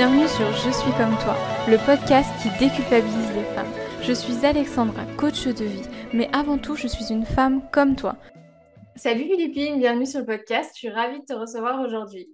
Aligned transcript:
Bienvenue 0.00 0.28
sur 0.28 0.50
Je 0.54 0.70
suis 0.70 0.92
comme 0.92 1.14
toi, 1.18 1.36
le 1.68 1.76
podcast 1.84 2.30
qui 2.40 2.48
déculpabilise 2.58 3.34
les 3.34 3.44
femmes. 3.54 3.70
Je 4.00 4.14
suis 4.14 4.46
Alexandra, 4.46 5.04
coach 5.18 5.46
de 5.46 5.66
vie, 5.66 5.82
mais 6.14 6.30
avant 6.32 6.56
tout, 6.56 6.74
je 6.74 6.88
suis 6.88 7.12
une 7.12 7.26
femme 7.26 7.60
comme 7.70 7.96
toi. 7.96 8.16
Salut 8.96 9.24
Philippine, 9.24 9.78
bienvenue 9.78 10.06
sur 10.06 10.20
le 10.20 10.24
podcast. 10.24 10.70
Je 10.72 10.78
suis 10.78 10.88
ravie 10.88 11.20
de 11.20 11.24
te 11.26 11.34
recevoir 11.34 11.82
aujourd'hui. 11.82 12.30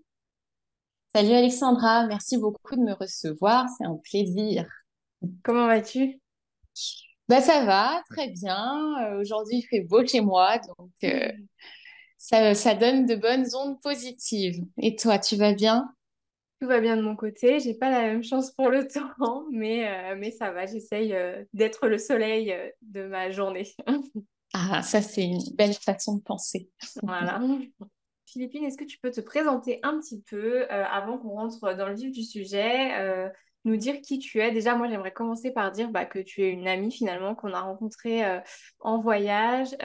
Salut 1.12 1.32
Alexandra, 1.32 2.06
merci 2.06 2.38
beaucoup 2.38 2.76
de 2.76 2.82
me 2.82 2.92
recevoir, 2.92 3.66
c'est 3.76 3.84
un 3.84 3.96
plaisir. 3.96 4.68
Comment 5.42 5.66
vas-tu? 5.66 6.20
Bah 7.28 7.40
ça 7.40 7.64
va, 7.64 8.00
très 8.10 8.28
bien. 8.28 8.78
Euh, 9.02 9.20
aujourd'hui, 9.20 9.56
il 9.56 9.66
fait 9.68 9.80
beau 9.80 10.06
chez 10.06 10.20
moi, 10.20 10.58
donc 10.58 10.92
euh, 11.02 11.32
ça, 12.16 12.54
ça 12.54 12.76
donne 12.76 13.06
de 13.06 13.16
bonnes 13.16 13.46
ondes 13.56 13.80
positives. 13.80 14.64
Et 14.78 14.94
toi, 14.94 15.18
tu 15.18 15.34
vas 15.34 15.52
bien? 15.52 15.95
Tout 16.60 16.68
va 16.68 16.80
bien 16.80 16.96
de 16.96 17.02
mon 17.02 17.16
côté. 17.16 17.60
J'ai 17.60 17.74
pas 17.74 17.90
la 17.90 18.02
même 18.02 18.22
chance 18.22 18.50
pour 18.52 18.70
le 18.70 18.86
temps, 19.18 19.44
mais, 19.50 19.88
euh, 19.88 20.16
mais 20.16 20.30
ça 20.30 20.50
va. 20.52 20.66
J'essaye 20.66 21.12
euh, 21.12 21.44
d'être 21.52 21.86
le 21.88 21.98
soleil 21.98 22.52
euh, 22.52 22.68
de 22.82 23.06
ma 23.06 23.30
journée. 23.30 23.68
Ah, 24.58 24.80
ça, 24.80 25.02
c'est 25.02 25.24
une 25.24 25.42
belle 25.54 25.74
façon 25.74 26.16
de 26.16 26.22
penser. 26.22 26.70
Voilà. 27.02 27.42
Philippine, 28.26 28.64
est-ce 28.64 28.78
que 28.78 28.84
tu 28.84 28.96
peux 28.98 29.10
te 29.10 29.20
présenter 29.20 29.80
un 29.82 29.98
petit 29.98 30.22
peu 30.22 30.66
avant 30.70 31.18
qu'on 31.18 31.30
rentre 31.30 31.74
dans 31.74 31.88
le 31.88 31.94
vif 31.94 32.10
du 32.10 32.22
sujet, 32.22 33.30
nous 33.66 33.76
dire 33.76 34.00
qui 34.00 34.18
tu 34.18 34.40
es? 34.40 34.52
Déjà, 34.52 34.74
moi, 34.74 34.88
j'aimerais 34.88 35.12
commencer 35.12 35.50
par 35.50 35.72
dire 35.72 35.90
bah, 35.90 36.06
que 36.06 36.20
tu 36.20 36.42
es 36.42 36.48
une 36.48 36.66
amie 36.68 36.92
finalement 36.92 37.34
qu'on 37.34 37.52
a 37.52 37.60
rencontrée 37.60 38.22
en 38.80 38.98
voyage. 38.98 39.76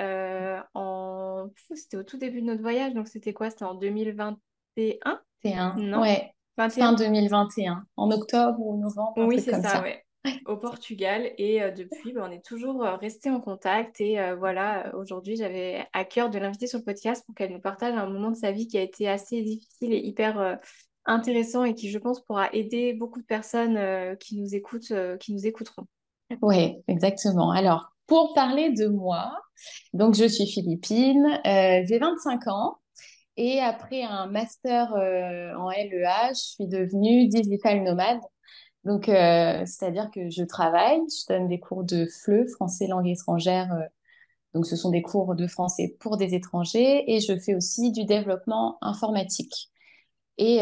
en... 0.74 1.50
C'était 1.74 1.98
au 1.98 2.04
tout 2.04 2.18
début 2.18 2.40
de 2.40 2.46
notre 2.46 2.62
voyage, 2.62 2.94
donc 2.94 3.10
c'était 3.10 3.34
quoi? 3.34 3.50
C'était 3.50 3.66
en 3.66 3.74
2021? 3.76 5.22
C'est 5.44 5.54
un. 5.54 5.76
Non? 5.76 6.02
Ouais. 6.02 6.32
Fin 6.58 6.94
2021, 6.94 7.86
en 7.98 8.12
octobre 8.12 8.60
ou 8.60 8.78
novembre. 8.78 9.26
Oui, 9.26 9.40
c'est 9.40 9.62
ça, 9.62 9.82
ouais. 9.82 10.04
Au 10.46 10.56
Portugal 10.56 11.32
et 11.40 11.64
euh, 11.64 11.72
depuis, 11.72 12.14
bah, 12.14 12.28
on 12.28 12.32
est 12.32 12.46
toujours 12.46 12.84
euh, 12.84 12.96
resté 12.96 13.32
en 13.32 13.42
contact 13.42 14.00
et 14.02 14.20
euh, 14.20 14.36
voilà, 14.36 14.92
aujourd'hui 14.96 15.36
j'avais 15.36 15.88
à 15.94 16.06
cœur 16.06 16.30
de 16.30 16.38
l'inviter 16.38 16.68
sur 16.68 16.78
le 16.78 16.84
podcast 16.84 17.26
pour 17.26 17.34
qu'elle 17.34 17.52
nous 17.52 17.60
partage 17.60 17.96
un 17.96 18.06
moment 18.06 18.30
de 18.30 18.36
sa 18.36 18.52
vie 18.52 18.68
qui 18.68 18.78
a 18.78 18.84
été 18.84 19.10
assez 19.10 19.42
difficile 19.42 19.94
et 19.94 19.98
hyper 19.98 20.60
intéressant 21.06 21.64
et 21.64 21.74
qui 21.74 21.90
je 21.90 21.98
pense 21.98 22.24
pourra 22.24 22.50
aider 22.54 22.94
beaucoup 22.94 23.20
de 23.20 23.26
personnes 23.26 24.16
qui 24.20 24.40
nous 24.40 24.54
écoutent, 24.54 24.94
qui 25.20 25.34
nous 25.34 25.48
écouteront. 25.48 25.88
Oui, 26.44 26.76
exactement. 26.88 27.50
Alors, 27.50 27.92
pour 28.06 28.34
parler 28.36 28.70
de 28.72 28.88
moi, 28.88 29.34
donc 29.94 30.14
je 30.14 30.26
suis 30.26 30.46
Philippine, 30.46 31.40
j'ai 31.44 31.98
25 31.98 32.48
ans. 32.48 32.78
Et 33.44 33.60
après 33.60 34.04
un 34.04 34.28
master 34.28 34.94
euh, 34.94 35.56
en 35.56 35.72
LEA, 35.72 36.30
je 36.30 36.42
suis 36.42 36.68
devenue 36.68 37.28
digital 37.28 37.82
nomade. 37.82 38.20
Donc, 38.84 39.10
euh, 39.10 39.66
c'est-à-dire 39.66 40.12
que 40.14 40.30
je 40.30 40.44
travaille, 40.44 41.00
je 41.10 41.34
donne 41.34 41.48
des 41.48 41.60
cours 41.60 41.84
de 41.84 42.06
FLE, 42.06 42.48
français 42.50 42.86
langue 42.86 43.08
étrangère. 43.08 43.74
Euh, 43.74 43.82
donc, 44.54 44.68
ce 44.68 44.76
sont 44.76 44.92
des 44.92 45.02
cours 45.02 45.34
de 45.34 45.48
français 45.48 45.98
pour 46.00 46.18
des 46.18 46.36
étrangers. 46.36 47.12
Et 47.12 47.20
je 47.20 47.36
fais 47.36 47.56
aussi 47.56 47.92
du 47.92 48.06
développement 48.06 48.78
informatique. 48.82 49.72
Et 50.38 50.60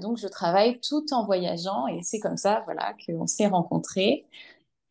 donc, 0.00 0.18
je 0.18 0.26
travaille 0.26 0.80
tout 0.80 1.04
en 1.12 1.24
voyageant. 1.24 1.86
Et 1.86 2.02
c'est 2.02 2.18
comme 2.18 2.36
ça, 2.36 2.62
voilà, 2.64 2.94
qu'on 3.06 3.26
s'est 3.26 3.46
rencontrés. 3.46 4.24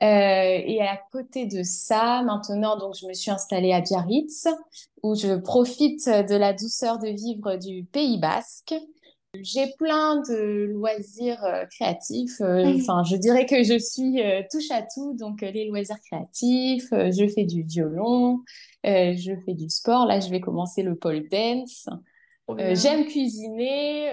Euh, 0.01 0.61
et 0.65 0.81
à 0.81 0.99
côté 1.11 1.45
de 1.45 1.61
ça, 1.61 2.23
maintenant, 2.23 2.75
donc, 2.75 2.95
je 2.99 3.05
me 3.05 3.13
suis 3.13 3.29
installée 3.29 3.71
à 3.71 3.81
Biarritz, 3.81 4.47
où 5.03 5.13
je 5.13 5.35
profite 5.35 6.07
de 6.07 6.35
la 6.35 6.53
douceur 6.53 6.97
de 6.97 7.09
vivre 7.09 7.55
du 7.57 7.83
Pays 7.83 8.17
Basque. 8.17 8.73
J'ai 9.39 9.71
plein 9.77 10.17
de 10.17 10.65
loisirs 10.73 11.43
euh, 11.45 11.65
créatifs. 11.67 12.41
Euh. 12.41 12.73
Enfin, 12.75 13.03
je 13.03 13.15
dirais 13.15 13.45
que 13.45 13.63
je 13.63 13.77
suis 13.77 14.19
touche 14.51 14.71
à 14.71 14.81
tout. 14.81 15.13
Donc, 15.13 15.41
les 15.41 15.67
loisirs 15.67 15.99
créatifs, 16.05 16.89
je 16.91 17.31
fais 17.33 17.45
du 17.45 17.61
violon, 17.61 18.39
je 18.83 19.33
fais 19.45 19.53
du 19.53 19.69
sport. 19.69 20.07
Là, 20.07 20.19
je 20.19 20.29
vais 20.29 20.41
commencer 20.41 20.81
le 20.81 20.95
pole 20.95 21.29
dance. 21.29 21.87
J'aime 22.57 23.05
cuisiner, 23.05 24.11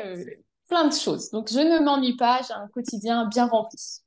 plein 0.68 0.86
de 0.86 0.92
choses. 0.92 1.30
Donc, 1.30 1.48
je 1.50 1.58
ne 1.58 1.82
m'ennuie 1.82 2.16
pas. 2.16 2.40
J'ai 2.46 2.54
un 2.54 2.68
quotidien 2.68 3.26
bien 3.26 3.46
rempli. 3.46 4.02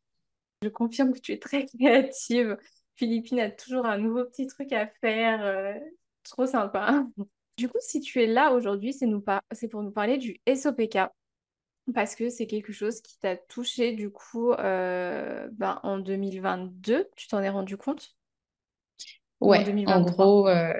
Je 0.62 0.70
confirme 0.70 1.14
que 1.14 1.20
tu 1.20 1.32
es 1.32 1.40
très 1.40 1.66
créative. 1.66 2.58
Philippine 2.96 3.40
a 3.40 3.50
toujours 3.50 3.86
un 3.86 3.98
nouveau 3.98 4.26
petit 4.26 4.46
truc 4.46 4.72
à 4.74 4.88
faire. 5.02 5.44
Euh, 5.44 5.74
trop 6.24 6.46
sympa. 6.46 7.04
Du 7.58 7.68
coup, 7.68 7.80
si 7.82 8.00
tu 8.00 8.22
es 8.22 8.28
là 8.28 8.54
aujourd'hui, 8.54 8.94
c'est 8.94 9.68
pour 9.68 9.82
nous 9.82 9.92
parler 9.92 10.18
du 10.18 10.40
SOPK. 10.46 11.00
Parce 11.96 12.16
que 12.16 12.30
c'est 12.30 12.46
quelque 12.46 12.72
chose 12.72 13.02
qui 13.02 13.18
t'a 13.18 13.36
touché 13.36 13.94
du 13.94 14.12
coup 14.12 14.52
euh, 14.54 15.48
ben, 15.54 15.80
en 15.82 15.98
2022. 15.98 17.10
Tu 17.16 17.28
t'en 17.28 17.42
es 17.42 17.50
rendu 17.50 17.76
compte? 17.76 18.16
Ouais, 19.40 19.66
en, 19.88 20.02
gros, 20.02 20.48
euh, 20.48 20.74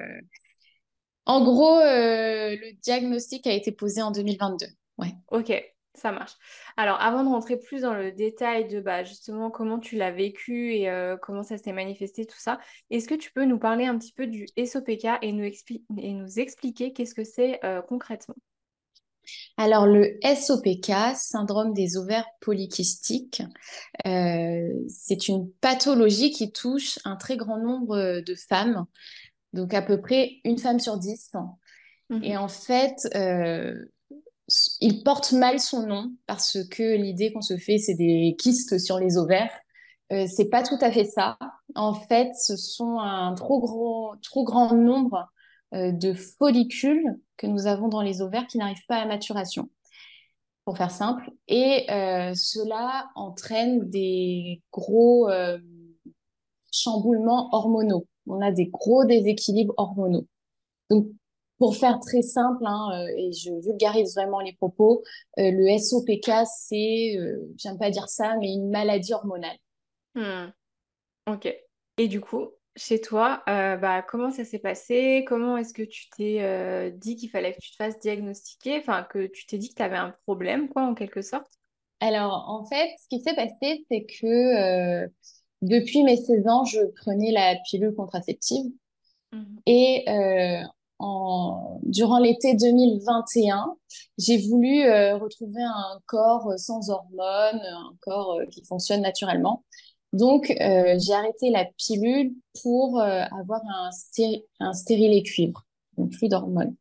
en 1.26 1.44
gros 1.44 1.80
le 1.80 2.80
diagnostic 2.82 3.48
a 3.48 3.52
été 3.52 3.72
posé 3.72 4.04
en 4.04 4.12
2022. 4.12 4.68
Ouais. 5.00 5.14
Ok, 5.32 5.52
ça 5.94 6.12
marche. 6.12 6.34
Alors, 6.78 7.00
avant 7.02 7.24
de 7.24 7.30
rentrer 7.30 7.58
plus 7.58 7.82
dans 7.82 7.94
le 7.94 8.12
détail 8.12 8.68
de 8.68 8.80
bah, 8.80 9.04
justement 9.04 9.52
comment 9.52 9.80
tu 9.80 9.98
l'as 9.98 10.12
vécu 10.12 10.74
et 10.74 10.90
euh, 10.90 11.18
comment 11.18 11.44
ça 11.44 11.58
s'est 11.58 11.74
manifesté, 11.74 12.26
tout 12.26 12.40
ça, 12.40 12.60
est-ce 12.90 13.08
que 13.08 13.16
tu 13.16 13.32
peux 13.32 13.46
nous 13.46 13.60
parler 13.60 13.86
un 13.86 13.98
petit 13.98 14.14
peu 14.14 14.28
du 14.28 14.48
SOPK 14.58 15.08
et 15.22 15.32
nous, 15.34 15.44
et 15.98 16.14
nous 16.14 16.40
expliquer 16.40 16.94
qu'est-ce 16.94 17.14
que 17.14 17.24
c'est 17.24 17.60
euh, 17.66 17.82
concrètement? 17.82 18.36
Alors, 19.58 19.86
le 19.86 20.18
SOPK, 20.24 21.16
syndrome 21.16 21.74
des 21.74 21.98
ovaires 21.98 22.26
polykystiques, 22.40 23.44
euh, 24.08 24.74
c'est 24.88 25.28
une 25.28 25.52
pathologie 25.62 26.32
qui 26.32 26.52
touche 26.52 27.00
un 27.06 27.18
très 27.18 27.38
grand 27.38 27.58
nombre 27.58 28.22
de 28.22 28.36
femmes, 28.36 28.86
donc 29.54 29.74
à 29.74 29.82
peu 29.82 30.02
près 30.02 30.38
une 30.44 30.58
femme 30.58 30.80
sur 30.80 30.98
dix. 30.98 31.32
Mmh 32.10 32.24
et 32.24 32.36
en 32.36 32.50
fait, 32.50 33.08
il 34.80 35.04
porte 35.04 35.32
mal 35.34 35.60
son 35.60 35.86
nom 35.86 36.12
parce 36.28 36.58
que 36.70 36.96
l'idée 36.96 37.32
qu'on 37.34 37.42
se 37.42 37.58
fait, 37.58 37.78
c'est 37.78 37.96
des 37.96 38.36
kystes 38.38 38.80
sur 38.80 39.00
les 39.00 39.18
ovaires. 39.18 39.52
Euh, 40.12 40.28
c'est 40.28 40.50
pas 40.50 40.64
tout 40.64 40.78
à 40.82 40.92
fait 40.92 41.06
ça. 41.06 41.38
En 41.76 41.94
fait, 41.94 42.32
ce 42.36 42.58
sont 42.58 43.00
un 43.00 43.34
trop 43.36 43.60
gros, 43.60 44.16
trop 44.22 44.44
grand 44.44 44.74
nombre 44.74 45.30
euh, 45.74 45.94
de 45.94 46.14
follicules 46.14 47.18
que 47.38 47.48
nous 47.48 47.66
avons 47.66 47.88
dans 47.88 48.02
les 48.02 48.22
ovaires 48.22 48.46
qui 48.46 48.58
n'arrivent 48.58 48.86
pas 48.90 48.98
à 48.98 49.06
maturation, 49.06 49.70
pour 50.66 50.78
faire 50.78 50.92
simple. 50.92 51.32
Et 51.48 51.90
euh, 51.90 52.34
cela 52.36 53.10
entraîne 53.16 53.90
des 53.90 54.62
gros 54.74 55.30
euh, 55.30 55.60
chamboulements 56.72 57.50
hormonaux. 57.54 58.06
On 58.28 58.42
a 58.42 58.52
des 58.52 58.68
gros 58.68 59.06
déséquilibres 59.06 59.74
hormonaux. 59.78 60.28
Donc, 60.90 61.08
pour 61.62 61.76
faire 61.76 62.00
très 62.00 62.24
simple, 62.24 62.66
hein, 62.66 62.90
euh, 62.92 63.14
et 63.18 63.32
je 63.34 63.52
vulgarise 63.52 64.16
vraiment 64.16 64.40
les 64.40 64.54
propos, 64.54 65.04
euh, 65.38 65.52
le 65.52 65.78
SOPK, 65.78 66.32
c'est, 66.48 67.16
euh, 67.20 67.38
j'aime 67.56 67.78
pas 67.78 67.92
dire 67.92 68.10
ça, 68.10 68.36
mais 68.40 68.52
une 68.52 68.72
maladie 68.72 69.14
hormonale. 69.14 69.58
Hmm. 70.16 70.48
Ok. 71.28 71.56
Et 71.98 72.08
du 72.08 72.20
coup, 72.20 72.48
chez 72.76 73.00
toi, 73.00 73.44
bah, 73.46 74.02
comment 74.02 74.32
ça 74.32 74.44
s'est 74.44 74.58
passé? 74.58 75.24
Comment 75.28 75.56
est-ce 75.56 75.76
que 75.76 75.84
tu 75.84 76.10
t'es 76.10 76.92
dit 76.98 77.16
qu'il 77.16 77.30
fallait 77.30 77.54
que 77.54 77.60
tu 77.62 77.70
te 77.70 77.76
fasses 77.76 78.00
diagnostiquer? 78.00 78.80
Enfin, 78.80 79.04
que 79.04 79.28
tu 79.28 79.46
t'es 79.46 79.60
dit 79.60 79.70
que 79.70 79.76
tu 79.76 79.84
avais 79.84 79.98
un 79.98 80.16
problème, 80.26 80.68
quoi, 80.68 80.82
en 80.82 80.96
quelque 80.96 81.22
sorte? 81.22 81.52
Alors, 82.00 82.46
en 82.48 82.66
fait, 82.66 82.90
ce 83.00 83.08
qui 83.08 83.22
s'est 83.22 83.36
passé, 83.36 83.86
c'est 83.88 84.06
que 84.06 85.06
depuis 85.62 86.02
mes 86.02 86.18
16 86.18 86.48
ans, 86.48 86.66
je 86.66 86.80
prenais 87.02 87.32
la 87.32 87.56
pilule 87.70 87.94
contraceptive. 87.94 88.66
Mmh. 89.32 89.58
Et 89.68 90.06
durant 91.84 92.20
l'été 92.20 92.54
2021, 92.56 93.76
j'ai 94.18 94.38
voulu 94.38 94.84
euh, 94.84 95.18
retrouver 95.18 95.64
un 95.64 96.00
corps 96.06 96.54
sans 96.58 96.90
hormones, 96.90 97.62
un 97.62 97.96
corps 98.02 98.40
euh, 98.40 98.46
qui 98.46 98.64
fonctionne 98.64 99.02
naturellement. 99.02 99.64
Donc, 100.14 100.52
euh, 100.52 100.98
j'ai 101.00 101.14
arrêté 101.14 101.50
la 101.50 101.66
pilule 101.78 102.34
pour 102.62 103.00
avoir 103.02 103.62
un, 103.66 103.90
un 104.60 104.74
stérilet 104.74 105.24
cuivre, 105.24 105.66
donc 105.98 106.12
plus 106.12 106.28
d'hormones. 106.28 106.76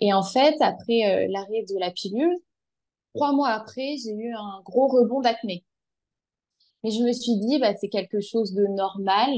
Et 0.00 0.12
en 0.12 0.22
fait, 0.22 0.54
après 0.60 1.28
l'arrêt 1.28 1.64
de 1.66 1.78
la 1.78 1.90
pilule, 1.90 2.36
trois 3.14 3.32
mois 3.32 3.48
après, 3.48 3.96
j'ai 3.96 4.12
eu 4.12 4.34
un 4.34 4.60
gros 4.64 4.86
rebond 4.86 5.22
d'acné. 5.22 5.64
Mais 6.84 6.90
je 6.90 7.02
me 7.02 7.12
suis 7.12 7.38
dit, 7.38 7.58
bah, 7.58 7.74
c'est 7.80 7.88
quelque 7.88 8.20
chose 8.20 8.52
de 8.52 8.66
normal 8.66 9.30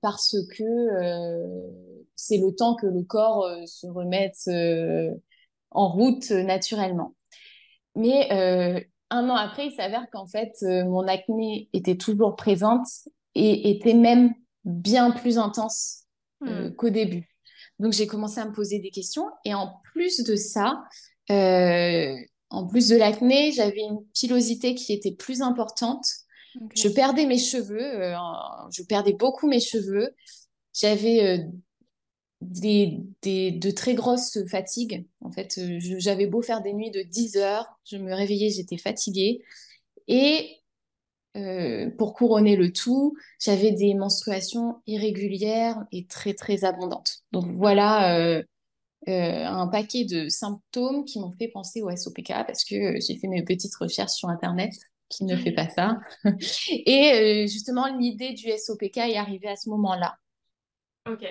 parce 0.00 0.36
que 0.56 1.91
c'est 2.16 2.38
le 2.38 2.54
temps 2.54 2.74
que 2.74 2.86
le 2.86 3.02
corps 3.02 3.44
euh, 3.44 3.64
se 3.66 3.86
remette 3.86 4.38
euh, 4.48 5.10
en 5.70 5.88
route 5.88 6.30
euh, 6.30 6.42
naturellement. 6.42 7.14
Mais 7.94 8.30
un 9.10 9.28
an 9.28 9.34
après, 9.34 9.66
il 9.66 9.72
s'avère 9.72 10.06
qu'en 10.10 10.26
fait, 10.26 10.52
mon 10.62 11.06
acné 11.06 11.68
était 11.74 11.98
toujours 11.98 12.36
présente 12.36 12.86
et 13.34 13.70
était 13.70 13.92
même 13.92 14.32
bien 14.64 15.10
plus 15.10 15.36
intense 15.36 16.04
hmm. 16.40 16.70
qu'au 16.70 16.88
début. 16.88 17.28
Donc, 17.78 17.92
j'ai 17.92 18.06
commencé 18.06 18.40
à 18.40 18.46
me 18.46 18.52
poser 18.52 18.78
des 18.78 18.88
questions. 18.88 19.26
Et 19.44 19.52
en 19.52 19.74
plus 19.92 20.24
de 20.24 20.36
ça, 20.36 20.82
en 21.28 22.66
plus 22.66 22.88
de 22.88 22.96
l'acné, 22.96 23.52
j'avais 23.52 23.82
une 23.82 24.02
pilosité 24.14 24.74
qui 24.74 24.94
était 24.94 25.12
plus 25.12 25.42
importante. 25.42 26.06
Je 26.74 26.88
perdais 26.88 27.26
mes 27.26 27.38
cheveux, 27.38 28.02
euh, 28.02 28.14
je 28.70 28.82
perdais 28.82 29.14
beaucoup 29.14 29.48
mes 29.48 29.60
cheveux. 29.60 30.14
J'avais 30.74 31.38
euh, 31.38 31.44
des, 32.42 33.00
des- 33.22 33.52
de 33.52 33.70
très 33.70 33.94
grosses 33.94 34.38
fatigues. 34.48 35.06
En 35.20 35.30
fait, 35.32 35.58
euh, 35.58 35.78
j'avais 35.98 36.26
beau 36.26 36.42
faire 36.42 36.62
des 36.62 36.72
nuits 36.72 36.90
de 36.90 37.02
10 37.02 37.36
heures, 37.36 37.66
je 37.84 37.96
me 37.96 38.14
réveillais, 38.14 38.50
j'étais 38.50 38.78
fatiguée. 38.78 39.42
Et 40.08 40.58
euh, 41.36 41.90
pour 41.98 42.14
couronner 42.14 42.56
le 42.56 42.72
tout, 42.72 43.16
j'avais 43.40 43.72
des 43.72 43.94
menstruations 43.94 44.82
irrégulières 44.86 45.78
et 45.92 46.06
très, 46.06 46.34
très 46.34 46.64
abondantes. 46.64 47.20
Donc 47.32 47.46
voilà 47.56 48.18
euh, 49.08 49.44
un 49.46 49.68
paquet 49.68 50.04
de 50.04 50.28
symptômes 50.28 51.04
qui 51.04 51.20
m'ont 51.20 51.32
fait 51.32 51.48
penser 51.48 51.82
au 51.82 51.90
SOPK 51.90 52.28
parce 52.46 52.64
que 52.64 53.00
j'ai 53.00 53.16
fait 53.18 53.28
mes 53.28 53.42
petites 53.44 53.74
recherches 53.76 54.12
sur 54.12 54.28
Internet. 54.28 54.72
Qui 55.08 55.24
ne 55.24 55.36
fait 55.36 55.52
pas 55.52 55.68
ça? 55.68 55.98
Et 56.70 57.46
justement, 57.48 57.86
l'idée 57.98 58.32
du 58.32 58.48
SOPK 58.48 58.96
est 58.98 59.16
arrivée 59.18 59.48
à 59.48 59.56
ce 59.56 59.68
moment-là. 59.70 60.16
Ok. 61.06 61.22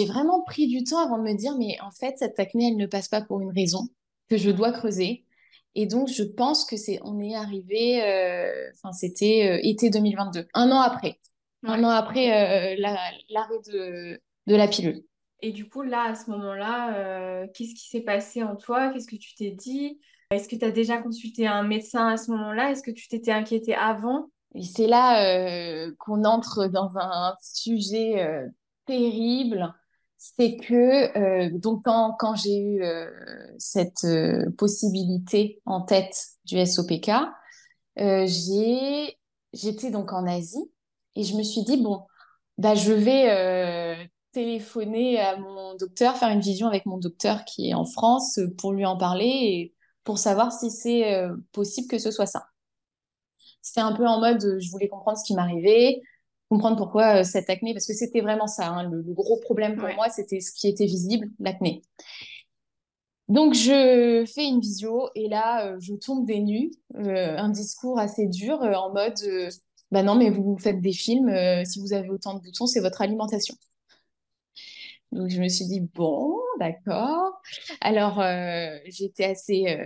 J'ai 0.00 0.06
vraiment 0.06 0.42
pris 0.42 0.66
du 0.68 0.84
temps 0.84 0.98
avant 1.04 1.18
de 1.18 1.22
me 1.24 1.34
dire, 1.34 1.56
mais 1.58 1.78
en 1.80 1.90
fait, 1.90 2.16
cette 2.18 2.38
acné, 2.38 2.68
elle 2.68 2.76
ne 2.76 2.86
passe 2.86 3.08
pas 3.08 3.20
pour 3.22 3.40
une 3.40 3.52
raison 3.52 3.88
que 4.28 4.36
je 4.36 4.50
dois 4.50 4.72
creuser. 4.72 5.24
Et 5.74 5.86
donc, 5.86 6.08
je 6.08 6.22
pense 6.22 6.64
que 6.64 6.76
c'est, 6.76 6.98
on 7.04 7.20
est 7.20 7.34
arrivé, 7.34 8.02
euh, 8.02 8.70
enfin, 8.74 8.92
c'était 8.92 9.58
euh, 9.58 9.60
été 9.62 9.90
2022, 9.90 10.46
un 10.54 10.70
an 10.70 10.80
après, 10.80 11.18
un 11.64 11.82
an 11.84 11.90
après 11.90 12.74
euh, 12.74 12.76
la- 12.78 13.10
l'arrêt 13.28 13.58
de, 13.66 14.20
de 14.46 14.56
la 14.56 14.66
pilule. 14.68 15.02
Et 15.42 15.52
du 15.52 15.68
coup, 15.68 15.82
là, 15.82 16.02
à 16.10 16.14
ce 16.14 16.30
moment-là, 16.30 16.96
euh, 16.96 17.46
qu'est-ce 17.54 17.74
qui 17.74 17.88
s'est 17.88 18.02
passé 18.02 18.42
en 18.42 18.56
toi? 18.56 18.90
Qu'est-ce 18.92 19.06
que 19.06 19.16
tu 19.16 19.34
t'es 19.34 19.50
dit? 19.50 20.00
Est-ce 20.30 20.48
que 20.48 20.56
tu 20.56 20.64
as 20.64 20.70
déjà 20.70 20.98
consulté 20.98 21.46
un 21.46 21.62
médecin 21.62 22.08
à 22.08 22.16
ce 22.16 22.30
moment-là? 22.30 22.70
Est-ce 22.70 22.82
que 22.82 22.90
tu 22.90 23.08
t'étais 23.08 23.32
inquiétée 23.32 23.74
avant? 23.74 24.30
Et 24.54 24.62
c'est 24.62 24.86
là 24.86 25.24
euh, 25.24 25.92
qu'on 25.98 26.24
entre 26.24 26.66
dans 26.66 26.98
un 26.98 27.34
sujet 27.40 28.22
euh, 28.22 28.46
terrible. 28.86 29.72
C'est 30.22 30.58
que 30.58 31.16
euh, 31.18 31.48
donc 31.50 31.82
quand, 31.86 32.34
j'ai 32.34 32.58
eu 32.58 32.82
euh, 32.82 33.10
cette 33.56 34.04
euh, 34.04 34.50
possibilité 34.58 35.62
en 35.64 35.80
tête 35.80 36.14
du 36.44 36.58
SOPK, 36.58 37.10
j'ai 37.96 39.18
j'étais 39.54 39.90
donc 39.90 40.12
en 40.12 40.26
Asie 40.26 40.70
et 41.16 41.24
je 41.24 41.34
me 41.36 41.42
suis 41.42 41.62
dit 41.62 41.82
bon 41.82 42.04
bah 42.58 42.74
je 42.74 42.92
vais 42.92 44.10
téléphoner 44.32 45.18
à 45.18 45.38
mon 45.38 45.74
docteur, 45.76 46.14
faire 46.18 46.28
une 46.28 46.40
vision 46.40 46.66
avec 46.66 46.84
mon 46.84 46.98
docteur 46.98 47.46
qui 47.46 47.70
est 47.70 47.74
en 47.74 47.86
France 47.86 48.38
pour 48.58 48.74
lui 48.74 48.84
en 48.84 48.98
parler 48.98 49.24
et 49.24 49.74
pour 50.04 50.18
savoir 50.18 50.52
si 50.52 50.70
c'est 50.70 51.18
possible 51.52 51.88
que 51.88 51.98
ce 51.98 52.10
soit 52.10 52.26
ça. 52.26 52.44
C'était 53.62 53.80
un 53.80 53.94
peu 53.94 54.06
en 54.06 54.20
mode, 54.20 54.58
je 54.60 54.70
voulais 54.70 54.88
comprendre 54.88 55.16
ce 55.16 55.24
qui 55.24 55.34
m'arrivait, 55.34 56.02
comprendre 56.50 56.76
pourquoi 56.76 57.20
euh, 57.20 57.24
cette 57.24 57.50
acné, 57.50 57.74
parce 57.74 57.86
que 57.86 57.94
c'était 57.94 58.22
vraiment 58.22 58.48
ça, 58.48 58.68
hein, 58.68 58.90
le, 58.90 59.02
le 59.02 59.14
gros 59.14 59.38
problème 59.40 59.78
pour 59.78 59.84
Ouais. 59.84 59.94
moi, 59.94 60.10
c'était 60.10 60.40
ce 60.40 60.52
qui 60.52 60.68
était 60.68 60.86
visible, 60.86 61.28
l'acné. 61.40 61.82
Donc 63.28 63.54
je 63.54 64.24
fais 64.34 64.44
une 64.46 64.60
visio 64.60 65.08
et 65.14 65.28
là, 65.28 65.66
euh, 65.66 65.76
je 65.80 65.94
tombe 65.94 66.26
des 66.26 66.40
nues, 66.40 66.72
euh, 66.96 67.36
un 67.38 67.48
discours 67.48 67.98
assez 67.98 68.26
dur 68.26 68.60
euh, 68.62 68.72
en 68.74 68.92
mode, 68.92 69.14
bah 69.92 70.02
non, 70.02 70.16
mais 70.16 70.30
vous 70.30 70.56
faites 70.58 70.80
des 70.80 70.92
films, 70.92 71.30
si 71.64 71.80
vous 71.80 71.92
avez 71.92 72.08
autant 72.10 72.34
de 72.34 72.40
boutons, 72.40 72.66
c'est 72.66 72.80
votre 72.80 73.02
alimentation. 73.02 73.54
Donc 75.12 75.28
je 75.30 75.40
me 75.40 75.48
suis 75.48 75.66
dit, 75.66 75.80
bon, 75.80 76.36
d'accord. 76.58 77.40
Alors 77.80 78.22
j'étais 78.86 79.24
assez 79.24 79.76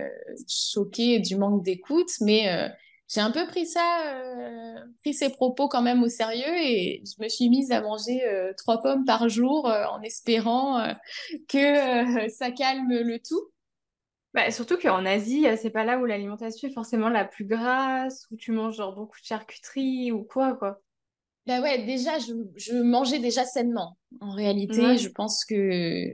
choquée 0.47 1.19
du 1.19 1.35
manque 1.35 1.63
d'écoute, 1.63 2.09
mais 2.21 2.69
j'ai 3.07 3.21
un 3.21 3.31
peu 3.31 3.45
pris 3.45 3.67
ça, 3.67 4.15
euh, 4.15 4.75
pris 5.01 5.13
ces 5.13 5.29
propos 5.29 5.67
quand 5.67 5.81
même 5.81 6.01
au 6.03 6.09
sérieux 6.09 6.55
et 6.57 7.03
je 7.05 7.23
me 7.23 7.29
suis 7.29 7.49
mise 7.49 7.71
à 7.71 7.81
manger 7.81 8.25
euh, 8.25 8.51
trois 8.57 8.81
pommes 8.81 9.05
par 9.05 9.29
jour 9.29 9.69
euh, 9.69 9.85
en 9.85 10.01
espérant 10.01 10.95
que 11.47 12.29
ça 12.29 12.51
calme 12.51 12.89
le 12.89 13.19
tout. 13.19 13.51
Bah, 14.33 14.51
surtout 14.51 14.77
qu'en 14.77 15.05
Asie, 15.05 15.45
c'est 15.61 15.69
pas 15.69 15.85
là 15.85 15.97
où 15.97 16.05
l'alimentation 16.05 16.67
est 16.67 16.73
forcément 16.73 17.09
la 17.09 17.23
plus 17.23 17.45
grasse, 17.45 18.27
où 18.31 18.35
tu 18.35 18.51
manges 18.51 18.75
genre 18.75 18.93
beaucoup 18.93 19.19
de 19.21 19.25
charcuterie 19.25 20.11
ou 20.11 20.23
quoi, 20.23 20.55
quoi. 20.55 20.81
Bah 21.47 21.61
ouais, 21.61 21.85
déjà, 21.85 22.17
je, 22.19 22.33
je 22.55 22.73
mangeais 22.73 23.19
déjà 23.19 23.45
sainement. 23.45 23.97
En 24.19 24.31
réalité, 24.31 24.97
je 24.97 25.09
pense 25.09 25.45
que 25.45 26.11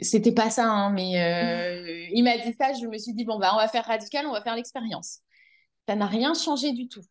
c'était 0.00 0.32
pas 0.32 0.50
ça, 0.50 0.66
hein, 0.66 0.90
mais 0.90 1.20
euh, 1.20 2.06
il 2.12 2.22
m'a 2.22 2.36
dit 2.38 2.54
ça, 2.58 2.72
je 2.72 2.86
me 2.86 2.98
suis 2.98 3.12
dit, 3.12 3.24
bon, 3.24 3.38
bah, 3.38 3.50
on 3.54 3.56
va 3.56 3.68
faire 3.68 3.84
radical, 3.84 4.26
on 4.26 4.32
va 4.32 4.42
faire 4.42 4.56
l'expérience. 4.56 5.20
Ça 5.88 5.96
n'a 5.96 6.06
rien 6.06 6.34
changé 6.34 6.72
du 6.72 6.88
tout. 6.88 7.02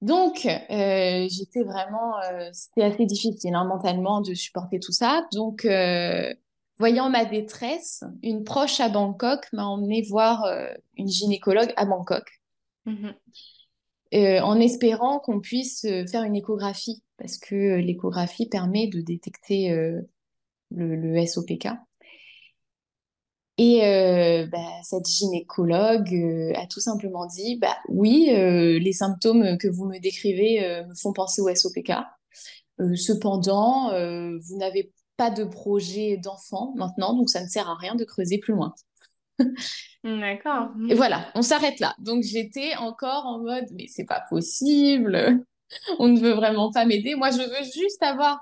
Donc, 0.00 0.46
euh, 0.46 1.26
j'étais 1.28 1.62
vraiment, 1.64 2.18
euh, 2.22 2.50
c'était 2.52 2.82
assez 2.82 3.04
difficile 3.04 3.54
hein, 3.54 3.64
mentalement 3.64 4.20
de 4.20 4.32
supporter 4.34 4.78
tout 4.78 4.92
ça. 4.92 5.26
Donc, 5.32 5.66
voyant 6.78 7.10
ma 7.10 7.24
détresse, 7.24 8.04
une 8.22 8.44
proche 8.44 8.78
à 8.80 8.88
Bangkok 8.88 9.52
m'a 9.52 9.64
emmenée 9.64 10.02
voir 10.02 10.46
une 10.96 11.08
gynécologue 11.08 11.72
à 11.76 11.84
Bangkok, 11.84 12.24
Mhm. 12.86 13.14
euh, 14.14 14.40
en 14.40 14.60
espérant 14.60 15.18
qu'on 15.18 15.40
puisse 15.40 15.80
faire 15.82 16.22
une 16.22 16.36
échographie, 16.36 17.02
parce 17.18 17.36
que 17.36 17.76
l'échographie 17.78 18.48
permet 18.48 18.86
de 18.86 19.00
détecter 19.00 19.76
le, 20.70 20.96
le 20.96 21.26
SOPK. 21.26 21.68
Et 23.58 23.84
euh, 23.84 24.46
bah, 24.46 24.58
cette 24.84 25.08
gynécologue 25.08 26.14
euh, 26.14 26.52
a 26.54 26.66
tout 26.68 26.78
simplement 26.78 27.26
dit, 27.26 27.56
bah 27.56 27.76
oui, 27.88 28.28
euh, 28.30 28.78
les 28.78 28.92
symptômes 28.92 29.58
que 29.58 29.66
vous 29.66 29.84
me 29.84 29.98
décrivez 29.98 30.84
me 30.88 30.94
font 30.94 31.12
penser 31.12 31.42
au 31.42 31.52
SOPK. 31.52 31.92
Cependant, 32.94 33.90
vous 33.90 34.56
n'avez 34.56 34.92
pas 35.16 35.30
de 35.30 35.42
projet 35.42 36.16
d'enfant 36.16 36.72
maintenant, 36.76 37.12
donc 37.14 37.28
ça 37.28 37.42
ne 37.42 37.48
sert 37.48 37.68
à 37.68 37.74
rien 37.74 37.96
de 37.96 38.04
creuser 38.04 38.38
plus 38.38 38.54
loin. 38.54 38.72
D'accord. 40.04 40.68
Et 40.88 40.94
voilà, 40.94 41.28
on 41.34 41.42
s'arrête 41.42 41.80
là. 41.80 41.96
Donc 41.98 42.22
j'étais 42.22 42.76
encore 42.76 43.26
en 43.26 43.40
mode, 43.40 43.66
mais 43.72 43.86
c'est 43.88 44.04
pas 44.04 44.22
possible, 44.30 45.44
on 45.98 46.06
ne 46.06 46.20
veut 46.20 46.34
vraiment 46.34 46.70
pas 46.70 46.84
m'aider. 46.84 47.16
Moi, 47.16 47.32
je 47.32 47.38
veux 47.38 47.64
juste 47.64 48.00
avoir 48.04 48.40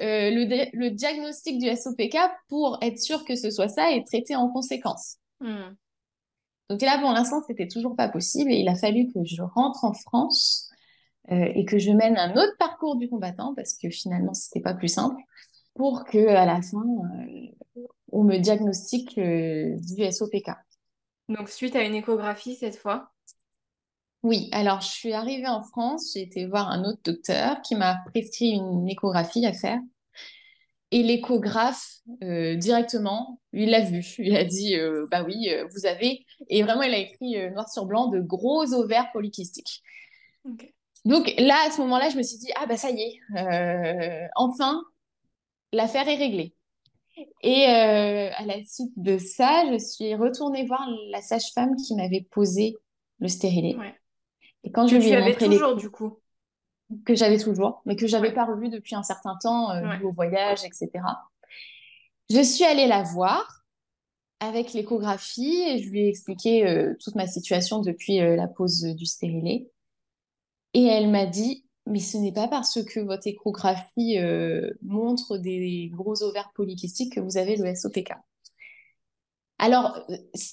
euh, 0.00 0.30
le, 0.30 0.44
di- 0.46 0.70
le 0.72 0.90
diagnostic 0.90 1.58
du 1.58 1.68
SOPK 1.68 2.16
pour 2.48 2.78
être 2.82 2.98
sûr 2.98 3.24
que 3.24 3.36
ce 3.36 3.50
soit 3.50 3.68
ça 3.68 3.90
et 3.92 4.04
traiter 4.04 4.36
en 4.36 4.48
conséquence. 4.48 5.16
Hmm. 5.40 5.74
Donc 6.68 6.82
là, 6.82 6.98
pour 6.98 7.12
l'instant, 7.12 7.42
c'était 7.46 7.68
toujours 7.68 7.94
pas 7.94 8.08
possible 8.08 8.50
et 8.50 8.56
il 8.56 8.68
a 8.68 8.74
fallu 8.74 9.08
que 9.12 9.24
je 9.24 9.40
rentre 9.42 9.84
en 9.84 9.92
France 9.92 10.68
euh, 11.30 11.48
et 11.54 11.64
que 11.64 11.78
je 11.78 11.92
mène 11.92 12.16
un 12.16 12.32
autre 12.32 12.56
parcours 12.58 12.96
du 12.96 13.08
combattant 13.08 13.54
parce 13.54 13.74
que 13.74 13.88
finalement, 13.88 14.34
c'était 14.34 14.60
pas 14.60 14.74
plus 14.74 14.88
simple 14.88 15.20
pour 15.74 16.04
que 16.04 16.28
à 16.28 16.44
la 16.46 16.62
fin, 16.62 16.82
euh, 16.82 17.84
on 18.12 18.24
me 18.24 18.38
diagnostique 18.38 19.18
du 19.18 20.02
SOPK. 20.02 20.50
Donc, 21.28 21.48
suite 21.48 21.76
à 21.76 21.82
une 21.82 21.94
échographie 21.94 22.56
cette 22.56 22.76
fois? 22.76 23.12
Oui, 24.26 24.48
alors 24.50 24.80
je 24.80 24.88
suis 24.88 25.12
arrivée 25.12 25.46
en 25.46 25.62
France, 25.62 26.10
j'ai 26.12 26.22
été 26.22 26.46
voir 26.46 26.68
un 26.68 26.82
autre 26.82 26.98
docteur 27.04 27.62
qui 27.62 27.76
m'a 27.76 28.00
prescrit 28.06 28.48
une 28.48 28.88
échographie 28.88 29.46
à 29.46 29.52
faire. 29.52 29.78
Et 30.90 31.04
l'échographe, 31.04 31.98
euh, 32.24 32.56
directement, 32.56 33.40
il 33.52 33.70
l'a 33.70 33.82
vu. 33.82 34.04
Il 34.18 34.36
a 34.36 34.42
dit, 34.42 34.74
euh, 34.74 35.06
bah 35.12 35.22
oui, 35.22 35.48
euh, 35.50 35.68
vous 35.70 35.86
avez... 35.86 36.26
Et 36.48 36.64
vraiment, 36.64 36.82
il 36.82 36.92
a 36.92 36.98
écrit 36.98 37.36
euh, 37.36 37.50
noir 37.50 37.68
sur 37.68 37.86
blanc 37.86 38.08
de 38.08 38.18
gros 38.18 38.74
ovaires 38.74 39.12
polykystiques. 39.12 39.84
Donc 41.04 41.32
là, 41.38 41.58
à 41.64 41.70
ce 41.70 41.80
moment-là, 41.82 42.10
je 42.10 42.16
me 42.16 42.24
suis 42.24 42.38
dit, 42.38 42.50
ah 42.56 42.66
bah 42.66 42.76
ça 42.76 42.90
y 42.90 43.00
est, 43.00 44.28
enfin, 44.34 44.82
l'affaire 45.72 46.08
est 46.08 46.16
réglée. 46.16 46.52
Et 47.44 47.66
à 47.66 48.44
la 48.44 48.56
suite 48.64 48.92
de 48.96 49.18
ça, 49.18 49.62
je 49.70 49.78
suis 49.78 50.16
retournée 50.16 50.66
voir 50.66 50.84
la 51.12 51.22
sage-femme 51.22 51.76
qui 51.76 51.94
m'avait 51.94 52.26
posé 52.32 52.74
le 53.20 53.28
stérilet. 53.28 53.76
Ouais. 53.76 53.94
Et 54.66 54.70
quand 54.72 54.84
Que 54.86 54.90
je 54.90 54.96
lui 54.96 55.08
ai 55.08 55.20
montré 55.22 55.48
les 55.48 55.56
toujours 55.56 55.76
du 55.76 55.88
coup. 55.90 56.18
que 57.04 57.14
j'avais 57.14 57.38
toujours, 57.38 57.82
mais 57.86 57.96
que 57.96 58.06
j'avais 58.06 58.28
Ouais. 58.28 58.34
pas 58.34 58.44
revu 58.44 58.68
depuis 58.68 58.94
un 58.94 59.02
certain 59.02 59.36
temps, 59.42 59.70
euh, 59.70 59.80
Ouais. 59.88 59.98
dû 59.98 60.04
au 60.04 60.12
voyage, 60.12 60.64
etc. 60.64 61.04
Je 62.30 62.42
suis 62.42 62.64
allée 62.64 62.86
la 62.86 63.02
voir 63.02 63.64
avec 64.40 64.72
l'échographie 64.72 65.62
et 65.68 65.82
je 65.82 65.88
lui 65.88 66.00
ai 66.02 66.08
expliqué 66.08 66.66
euh, 66.66 66.94
toute 67.02 67.14
ma 67.14 67.26
situation 67.26 67.80
depuis 67.80 68.20
euh, 68.20 68.36
la 68.36 68.48
pose 68.48 68.82
du 68.82 69.06
stérilet. 69.06 69.70
Et 70.74 70.84
elle 70.84 71.08
m'a 71.10 71.26
dit, 71.26 71.64
mais 71.86 72.00
ce 72.00 72.18
n'est 72.18 72.32
pas 72.32 72.48
parce 72.48 72.82
que 72.84 73.00
votre 73.00 73.26
échographie 73.26 74.18
euh, 74.18 74.70
montre 74.82 75.38
des 75.38 75.90
gros 75.92 76.22
ovaires 76.22 76.50
polykystiques 76.54 77.14
que 77.14 77.20
vous 77.20 77.36
avez 77.38 77.56
le 77.56 77.74
SOPK. 77.74 78.12
Alors, 79.58 79.98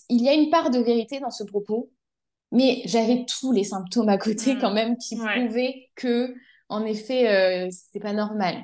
il 0.09 0.21
y 0.23 0.29
a 0.29 0.33
une 0.33 0.49
part 0.49 0.69
de 0.69 0.79
vérité 0.79 1.19
dans 1.19 1.29
ce 1.31 1.43
propos, 1.43 1.91
mais 2.53 2.81
j'avais 2.85 3.25
tous 3.27 3.51
les 3.51 3.65
symptômes 3.65 4.09
à 4.09 4.17
côté 4.19 4.57
quand 4.57 4.71
Hmm. 4.71 4.75
même 4.75 4.97
qui 4.97 5.19
Ouais. 5.19 5.45
prouvaient 5.45 5.89
que, 5.95 6.35
en 6.69 6.85
effet, 6.85 7.65
euh, 7.67 7.69
c'était 7.71 7.99
pas 8.01 8.13
normal. 8.13 8.55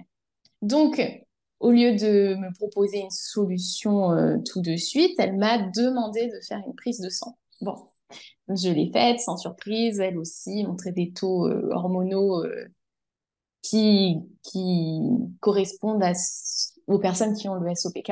Donc, 0.62 1.02
au 1.60 1.72
lieu 1.72 1.94
de 1.96 2.36
me 2.36 2.54
proposer 2.54 3.00
une 3.02 3.12
solution 3.12 4.12
euh, 4.14 4.38
tout 4.52 4.62
de 4.62 4.76
suite, 4.78 5.14
elle 5.20 5.38
m'a 5.38 5.60
demandé 5.60 6.28
de 6.28 6.40
faire 6.48 6.62
une 6.68 6.76
prise 6.76 7.00
de 7.02 7.10
sang. 7.10 7.38
Bon, 7.62 7.76
je 8.50 8.70
l'ai 8.70 8.92
faite 8.94 9.20
sans 9.22 9.38
surprise. 9.38 10.00
Elle 10.00 10.18
aussi 10.18 10.66
montrait 10.66 10.92
des 10.94 11.14
taux 11.14 11.48
euh, 11.48 11.70
hormonaux 11.74 12.44
euh, 12.46 12.68
qui, 13.62 14.18
qui 14.44 15.00
correspondent 15.42 16.04
à, 16.04 16.14
aux 16.88 17.00
personnes 17.00 17.36
qui 17.36 17.50
ont 17.50 17.56
le 17.56 17.76
SOPK. 17.76 18.12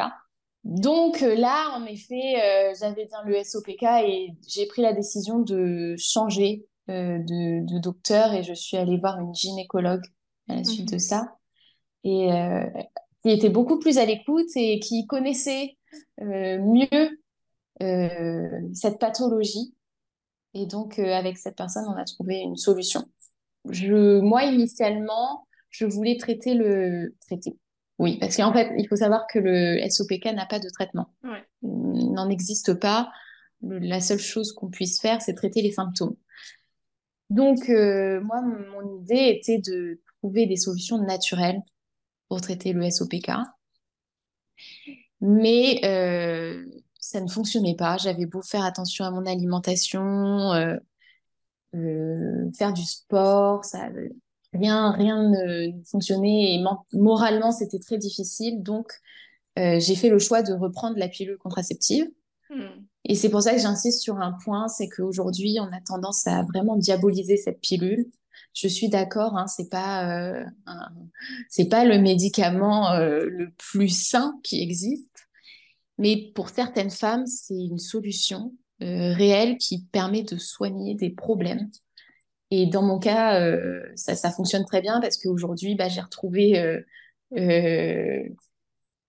Donc 0.70 1.22
là, 1.22 1.78
en 1.78 1.86
effet, 1.86 2.74
j'avais 2.80 3.06
bien 3.06 3.24
le 3.26 3.42
SOPK 3.44 3.84
et 4.04 4.34
j'ai 4.48 4.66
pris 4.68 4.82
la 4.82 4.94
décision 4.94 5.40
de 5.40 5.96
changer 5.98 6.66
de, 6.90 7.66
de, 7.66 7.80
docteur 7.80 8.34
et 8.34 8.44
je 8.44 8.54
suis 8.54 8.76
allée 8.76 8.98
voir 8.98 9.18
une 9.20 9.34
gynécologue 9.34 10.04
à 10.50 10.56
la 10.56 10.64
suite 10.66 10.90
de 10.90 10.96
mhm. 10.96 11.00
ça. 11.00 11.36
Et 12.04 12.30
qui 13.22 13.30
était 13.30 13.50
beaucoup 13.50 13.80
plus 13.80 13.98
à 13.98 14.06
l'écoute 14.06 14.50
et 14.56 14.80
qui 14.80 15.06
connaissait 15.08 15.78
euh, 16.22 16.60
mieux 16.60 17.20
euh, 17.82 18.50
cette 18.74 19.00
pathologie. 19.00 19.76
Et 20.54 20.66
donc, 20.66 21.00
euh, 21.00 21.14
avec 21.14 21.38
cette 21.38 21.56
personne, 21.56 21.86
on 21.88 21.98
a 21.98 22.06
trouvé 22.06 22.38
une 22.38 22.56
solution. 22.56 23.04
Je, 23.70 24.20
moi, 24.20 24.46
initialement, 24.46 25.48
je 25.70 25.86
voulais 25.86 26.18
traiter 26.18 26.54
le 26.54 27.16
traiter. 27.22 27.58
Oui, 28.00 28.18
parce 28.20 28.38
qu'en 28.38 28.54
fait, 28.54 28.72
il 28.78 28.88
faut 28.88 28.98
savoir 28.98 29.26
que 29.28 29.40
le 29.40 29.80
SOPK 29.90 30.26
n'a 30.34 30.46
pas 30.46 30.60
de 30.60 30.70
traitement. 30.70 31.14
Il 31.64 32.12
n'en 32.14 32.30
existe 32.30 32.74
pas. 32.74 33.12
La 33.62 34.02
seule 34.02 34.20
chose 34.20 34.54
qu'on 34.54 34.70
puisse 34.70 35.02
faire, 35.02 35.22
c'est 35.22 35.34
traiter 35.34 35.62
les 35.62 35.72
symptômes. 35.72 36.16
Donc, 37.30 37.68
moi, 37.70 38.42
mon 38.42 39.02
idée 39.02 39.36
était 39.36 39.58
de 39.60 40.00
trouver 40.20 40.46
des 40.46 40.58
solutions 40.58 41.00
naturelles 41.00 41.62
pour 42.28 42.42
traiter 42.42 42.74
le 42.74 42.90
SOPK. 42.90 43.32
Mais 45.22 45.82
euh, 45.84 46.66
ça 47.00 47.22
ne 47.22 47.28
fonctionnait 47.28 47.76
pas. 47.76 47.98
J'avais 47.98 48.26
beau 48.26 48.42
faire 48.42 48.64
attention 48.64 49.06
à 49.06 49.12
mon 49.12 49.26
alimentation, 49.26 50.54
euh, 50.54 50.78
euh, 51.76 52.52
faire 52.58 52.74
du 52.74 52.84
sport, 52.84 53.66
ça, 53.66 53.90
rien, 54.58 54.92
rien 54.92 55.30
ne 55.30 55.72
fonctionnait 55.86 56.56
et 56.56 56.64
moralement 56.94 57.52
c'était 57.52 57.80
très 57.80 57.98
difficile. 57.98 58.64
Donc 58.64 58.92
j'ai 59.56 59.96
fait 59.96 60.10
le 60.10 60.20
choix 60.20 60.44
de 60.44 60.54
reprendre 60.54 60.98
la 60.98 61.08
pilule 61.08 61.38
contraceptive. 61.38 62.06
Hmm. 62.50 62.86
Et 63.06 63.16
c'est 63.16 63.30
pour 63.30 63.42
ça 63.42 63.54
que 63.54 63.60
j'insiste 63.60 64.02
sur 64.02 64.18
un 64.20 64.38
point, 64.44 64.68
c'est 64.68 64.88
qu'aujourd'hui 64.88 65.58
on 65.60 65.74
a 65.76 65.82
tendance 65.82 66.28
à 66.28 66.44
vraiment 66.44 66.76
diaboliser 66.78 67.38
cette 67.38 67.60
pilule 67.62 68.06
je 68.58 68.68
suis 68.68 68.90
d'accord, 68.90 69.38
hein, 69.38 69.46
c'est 69.48 69.70
pas 69.70 70.10
euh, 70.10 70.44
c'est 71.50 71.70
pas 71.70 71.86
le 71.86 72.00
médicament 72.00 72.92
euh, 72.92 73.26
le 73.26 73.52
plus 73.52 73.90
sain 73.90 74.34
qui 74.44 74.62
existe, 74.62 75.28
mais 76.00 76.32
pour 76.34 76.50
certaines 76.50 76.90
femmes, 76.90 77.28
c'est 77.28 77.54
une 77.54 77.78
solution 77.78 78.54
euh, 78.82 79.14
réelle 79.14 79.58
qui 79.58 79.84
permet 79.92 80.24
de 80.24 80.38
soigner 80.38 80.96
des 80.96 81.12
problèmes. 81.12 81.70
Et 82.52 82.66
dans 82.66 82.82
mon 82.82 82.98
cas, 82.98 83.42
ça, 83.96 84.16
ça, 84.16 84.32
fonctionne 84.32 84.66
très 84.66 84.82
bien 84.82 85.02
parce 85.02 85.18
qu'aujourd'hui, 85.18 85.76
bah, 85.76 85.90
j'ai 85.90 86.02
retrouvé 86.02 86.82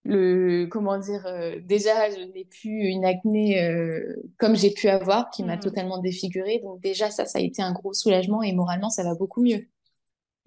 le 0.09 0.67
comment 0.67 0.99
dire 0.99 1.27
euh, 1.27 1.61
déjà 1.61 2.11
je 2.11 2.21
n'ai 2.33 2.45
plus 2.47 2.87
une 2.87 3.05
acné 3.05 3.63
euh, 3.63 4.17
comme 4.39 4.57
j'ai 4.57 4.71
pu 4.71 4.89
avoir 4.89 5.31
qui 5.31 5.45
m'a 5.45 5.57
mm. 5.57 5.61
totalement 5.61 5.99
défigurée. 5.99 6.61
Donc 6.63 6.81
déjà 6.81 7.11
ça 7.11 7.27
ça 7.27 7.39
a 7.39 7.43
été 7.43 7.63
un 7.63 7.73
gros 7.73 7.93
soulagement 7.93 8.43
et 8.43 8.53
moralement 8.53 8.91
ça 8.91 9.05
va 9.05 9.15
beaucoup 9.15 9.43
mieux. 9.43 9.69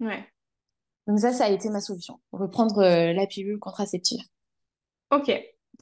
Ouais. 0.00 0.26
Donc 1.06 1.20
ça 1.20 1.32
ça 1.32 1.44
a 1.44 1.50
été 1.50 1.68
ma 1.68 1.80
solution. 1.80 2.20
Reprendre 2.32 2.78
euh, 2.78 3.12
la 3.12 3.26
pilule 3.26 3.58
contraceptive. 3.58 4.22
Ok 5.10 5.32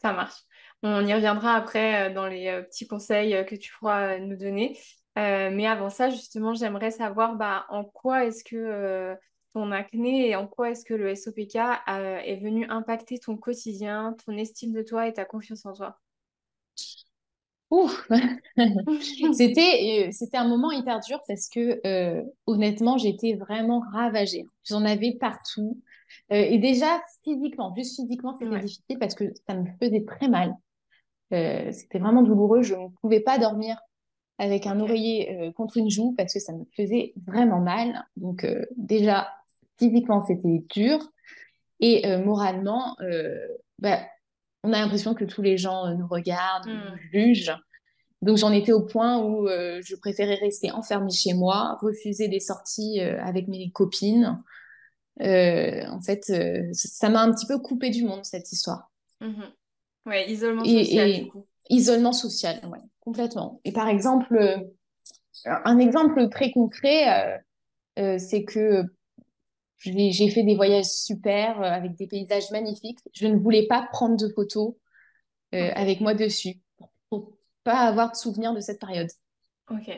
ça 0.00 0.12
marche. 0.12 0.42
On 0.82 1.06
y 1.06 1.12
reviendra 1.12 1.54
après 1.54 2.10
dans 2.14 2.26
les 2.26 2.62
petits 2.62 2.86
conseils 2.86 3.44
que 3.46 3.54
tu 3.54 3.70
pourras 3.78 4.18
nous 4.18 4.36
donner 4.36 4.78
mais 5.20 5.66
avant 5.66 5.90
ça 5.90 6.10
justement 6.10 6.54
j'aimerais 6.54 6.90
savoir 6.90 7.36
bah, 7.36 7.66
en 7.68 7.84
quoi 7.84 8.24
est-ce 8.24 8.44
que 8.44 9.16
ton 9.54 9.72
acné 9.72 10.28
et 10.28 10.36
en 10.36 10.46
quoi 10.46 10.70
est-ce 10.70 10.84
que 10.84 10.94
le 10.94 11.14
SOPK 11.14 11.56
est 11.86 12.40
venu 12.42 12.66
impacter 12.68 13.18
ton 13.18 13.36
quotidien, 13.36 14.16
ton 14.24 14.36
estime 14.36 14.72
de 14.72 14.82
toi 14.82 15.08
et 15.08 15.12
ta 15.12 15.24
confiance 15.24 15.66
en 15.66 15.72
toi? 15.72 15.98
C'était 19.32 20.08
euh, 20.08 20.12
c'était 20.12 20.36
un 20.36 20.48
moment 20.48 20.72
hyper 20.72 21.00
dur 21.00 21.20
parce 21.28 21.48
que 21.48 21.80
euh, 21.86 22.22
honnêtement 22.46 22.98
j'étais 22.98 23.34
vraiment 23.34 23.80
ravagée. 23.92 24.44
J'en 24.64 24.84
avais 24.84 25.16
partout. 25.20 25.80
Euh, 26.32 26.36
et 26.36 26.58
déjà 26.58 27.00
physiquement 27.22 27.72
juste 27.76 27.96
physiquement 27.96 28.36
c'était 28.36 28.58
difficile 28.58 28.98
parce 28.98 29.14
que 29.14 29.32
ça 29.48 29.54
me 29.54 29.66
faisait 29.80 30.04
très 30.04 30.28
mal. 30.28 30.54
C'était 31.30 32.00
vraiment 32.00 32.22
douloureux. 32.22 32.62
Je 32.62 32.74
ne 32.74 32.88
pouvais 33.00 33.20
pas 33.20 33.38
dormir 33.38 33.78
avec 34.40 34.66
un 34.66 34.80
oreiller 34.80 35.52
contre 35.54 35.76
une 35.76 35.90
joue 35.90 36.14
parce 36.16 36.32
que 36.32 36.40
ça 36.40 36.52
me 36.52 36.64
faisait 36.76 37.12
vraiment 37.26 37.60
mal 37.60 38.04
donc 38.16 38.46
déjà 38.76 39.28
physiquement, 39.80 40.24
c'était 40.26 40.64
dur. 40.68 40.98
Et 41.80 42.06
euh, 42.06 42.22
moralement, 42.22 42.96
euh, 43.00 43.38
bah, 43.78 44.00
on 44.62 44.72
a 44.72 44.80
l'impression 44.80 45.14
que 45.14 45.24
tous 45.24 45.42
les 45.42 45.56
gens 45.56 45.86
euh, 45.86 45.94
nous 45.94 46.06
regardent, 46.06 46.68
nous 46.68 46.74
hmm. 46.74 46.98
jugent. 47.12 47.56
Donc 48.22 48.36
j'en 48.36 48.52
étais 48.52 48.72
au 48.72 48.82
point 48.84 49.18
où 49.24 49.48
je 49.48 49.96
préférais 49.96 50.34
rester 50.34 50.70
enfermée 50.72 51.10
chez 51.10 51.32
moi, 51.32 51.78
refuser 51.80 52.28
des 52.28 52.38
sorties 52.38 53.00
avec 53.00 53.48
mes 53.48 53.70
copines. 53.70 54.36
en 55.18 56.00
fait, 56.02 56.30
ça 56.74 57.08
m'a 57.08 57.22
un 57.22 57.32
petit 57.32 57.46
peu 57.46 57.58
coupé 57.60 57.88
du 57.88 58.04
monde, 58.04 58.26
cette 58.26 58.52
histoire. 58.52 58.92
Mmh 59.22 59.42
ouais, 60.04 60.30
isolement 60.30 60.64
social, 60.66 61.12
du 61.14 61.28
coup. 61.28 61.46
Isolement 61.70 62.12
social, 62.12 62.60
ouais, 62.70 62.78
complètement. 63.00 63.60
Et 63.64 63.72
par 63.72 63.88
exemple, 63.88 64.64
un 65.44 65.78
exemple 65.78 66.28
très 66.28 66.50
concret, 66.50 67.40
c'est 67.96 68.44
que 68.44 68.84
j'ai 69.80 70.30
fait 70.30 70.42
des 70.42 70.56
voyages 70.56 70.86
super 70.86 71.60
euh, 71.60 71.64
avec 71.64 71.94
des 71.96 72.06
paysages 72.06 72.50
magnifiques. 72.50 72.98
Je 73.14 73.26
ne 73.26 73.36
voulais 73.36 73.66
pas 73.66 73.88
prendre 73.92 74.16
de 74.16 74.28
photos 74.34 74.74
euh, 75.54 75.70
avec 75.74 76.00
moi 76.00 76.14
dessus 76.14 76.60
pour, 77.08 77.32
pas 77.64 77.80
avoir 77.80 78.12
de 78.12 78.16
souvenirs 78.16 78.54
de 78.54 78.60
cette 78.60 78.80
période. 78.80 79.08
Ok. 79.70 79.90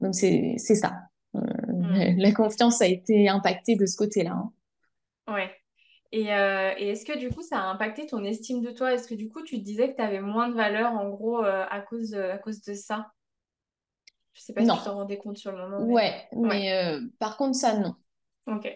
Donc 0.00 0.14
c'est 0.14 0.56
ça. 0.58 0.94
Euh, 1.34 1.40
hmm. 1.68 2.16
La 2.18 2.32
confiance 2.32 2.80
a 2.80 2.86
été 2.86 3.28
impactée 3.28 3.76
de 3.76 3.86
ce 3.86 3.96
côté-là. 3.96 4.32
Hein. 4.32 4.52
Ouais. 5.32 5.50
Et, 6.12 6.28
et 6.28 6.88
est-ce 6.88 7.04
que 7.04 7.18
du 7.18 7.28
coup 7.28 7.42
ça 7.42 7.60
a 7.60 7.66
impacté 7.66 8.06
ton 8.06 8.24
estime 8.24 8.62
de 8.62 8.70
toi? 8.70 8.94
Est-ce 8.94 9.06
que 9.06 9.14
du 9.14 9.28
coup 9.28 9.42
tu 9.42 9.58
te 9.58 9.64
disais 9.64 9.90
que 9.90 9.96
tu 9.96 10.02
avais 10.02 10.20
moins 10.20 10.48
de 10.48 10.54
valeur 10.54 10.92
en 10.92 11.10
gros 11.10 11.42
à, 11.42 11.80
cause 11.80 12.10
de, 12.10 12.20
à 12.20 12.38
cause 12.38 12.62
de 12.62 12.72
ça? 12.72 13.12
Je 14.32 14.40
sais 14.40 14.54
pas 14.54 14.62
si 14.62 14.70
tu 14.70 14.84
t'en 14.84 14.94
rendais 14.94 15.18
compte 15.18 15.36
sur 15.36 15.52
le 15.52 15.58
moment. 15.58 15.84
Ouais, 15.84 16.28
mais 16.32 16.98
par 17.18 17.36
contre 17.36 17.56
ça 17.56 17.76
non. 17.76 17.94
Ok. 18.46 18.68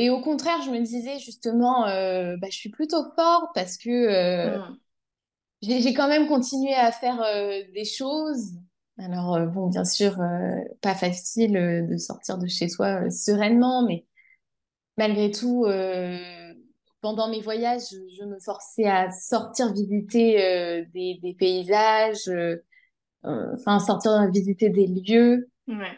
Et 0.00 0.10
au 0.10 0.20
contraire, 0.20 0.62
je 0.62 0.70
me 0.70 0.80
disais 0.80 1.18
justement, 1.18 1.88
euh, 1.88 2.36
bah, 2.36 2.46
je 2.52 2.56
suis 2.56 2.68
plutôt 2.68 3.02
forte 3.16 3.50
parce 3.52 3.76
que 3.76 3.90
euh, 3.90 4.56
hmm. 4.56 4.76
j'ai 5.62 5.92
quand 5.92 6.06
même 6.06 6.28
continué 6.28 6.72
à 6.72 6.92
faire 6.92 7.20
euh, 7.20 7.62
des 7.74 7.84
choses. 7.84 8.52
Alors, 8.96 9.40
bon, 9.48 9.66
bien 9.66 9.84
sûr, 9.84 10.16
pas 10.82 10.94
facile 10.94 11.86
de 11.88 11.96
sortir 11.96 12.38
de 12.38 12.46
chez 12.46 12.68
soi 12.68 13.10
sereinement, 13.10 13.84
mais 13.84 14.06
malgré 14.96 15.32
tout, 15.32 15.66
pendant 17.00 17.28
mes 17.30 17.40
voyages, 17.40 17.82
je, 17.90 18.24
me 18.24 18.38
forçais 18.40 18.86
à 18.86 19.10
sortir 19.10 19.72
visiter 19.72 20.84
des, 20.92 21.18
des, 21.22 21.34
paysages, 21.34 22.30
enfin, 23.22 23.78
sortir 23.78 24.28
visiter 24.30 24.70
des 24.70 24.86
lieux. 24.86 25.48
Ouais. 25.68 25.96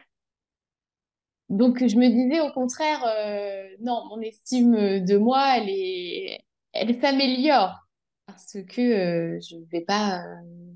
Donc, 1.51 1.85
je 1.85 1.97
me 1.97 2.09
disais 2.09 2.41
au 2.41 2.53
contraire, 2.53 3.05
euh, 3.05 3.69
non, 3.81 4.05
mon 4.09 4.21
estime 4.21 5.05
de 5.05 5.17
moi, 5.17 5.57
elle 5.59 5.69
est, 5.69 6.39
elle 6.73 7.01
s'améliore 7.01 7.89
parce 8.27 8.53
que 8.53 8.81
euh, 8.81 9.41
je 9.41 9.57
ne 9.57 9.65
vais 9.73 9.81
pas 9.81 10.23
euh, 10.23 10.73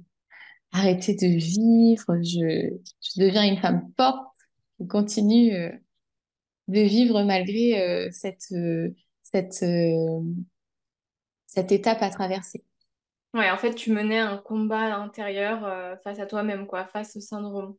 arrêter 0.73 1.15
de 1.15 1.29
vivre. 1.29 2.17
Je, 2.23 2.77
je, 3.01 3.21
deviens 3.21 3.45
une 3.45 3.59
femme 3.59 3.89
forte 3.97 4.37
qui 4.79 4.89
continue 4.89 5.53
de 6.67 6.81
vivre 6.81 7.23
malgré 7.23 8.11
cette, 8.11 8.53
cette, 9.35 9.65
cette 11.47 11.73
étape 11.73 12.03
à 12.03 12.11
traverser. 12.11 12.65
Ouais, 13.33 13.51
en 13.51 13.57
fait, 13.57 13.75
tu 13.75 13.91
menais 13.91 14.19
un 14.19 14.39
combat 14.39 14.95
intérieur 14.95 15.99
face 16.05 16.21
à 16.21 16.27
toi-même, 16.27 16.67
quoi, 16.67 16.85
face 16.85 17.17
au 17.17 17.21
syndrome. 17.21 17.77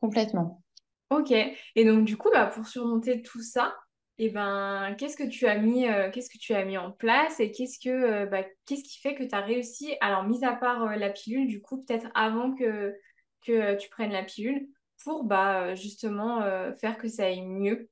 Complètement. 0.00 0.62
Ok. 1.10 1.32
Et 1.32 1.84
donc, 1.84 2.04
du 2.04 2.16
coup, 2.16 2.30
bah, 2.32 2.46
pour 2.46 2.66
surmonter 2.66 3.22
tout 3.22 3.42
ça, 3.42 3.74
et 4.18 4.26
eh 4.26 4.30
ben, 4.30 4.94
qu'est-ce 4.98 5.16
que 5.16 5.28
tu 5.28 5.46
as 5.46 5.58
mis, 5.58 5.88
euh, 5.88 6.10
qu'est-ce 6.10 6.30
que 6.30 6.38
tu 6.38 6.54
as 6.54 6.64
mis 6.64 6.76
en 6.78 6.92
place 6.92 7.40
et 7.40 7.50
qu'est-ce 7.50 7.78
que, 7.78 7.90
euh, 7.90 8.26
bah, 8.26 8.44
qu'est-ce 8.66 8.84
qui 8.84 9.00
fait 9.00 9.14
que 9.14 9.24
tu 9.24 9.34
as 9.34 9.40
réussi, 9.40 9.96
alors, 10.00 10.24
mis 10.24 10.44
à 10.44 10.54
part 10.54 10.84
euh, 10.84 10.96
la 10.96 11.10
pilule, 11.10 11.48
du 11.48 11.60
coup, 11.60 11.82
peut-être 11.82 12.08
avant 12.14 12.54
que, 12.54 12.94
que 13.44 13.74
tu 13.76 13.88
prennes 13.90 14.12
la 14.12 14.22
pilule, 14.22 14.68
pour 15.02 15.24
bah, 15.24 15.74
justement 15.74 16.42
faire 16.80 16.96
que 16.96 17.08
ça 17.08 17.24
aille 17.24 17.42
mieux 17.42 17.90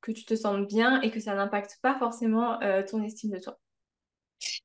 que 0.00 0.12
tu 0.12 0.24
te 0.24 0.34
sentes 0.34 0.66
bien 0.66 1.00
et 1.02 1.10
que 1.10 1.20
ça 1.20 1.34
n'impacte 1.34 1.78
pas 1.82 1.98
forcément 1.98 2.60
euh, 2.62 2.82
ton 2.82 3.02
estime 3.02 3.30
de 3.30 3.38
toi. 3.38 3.58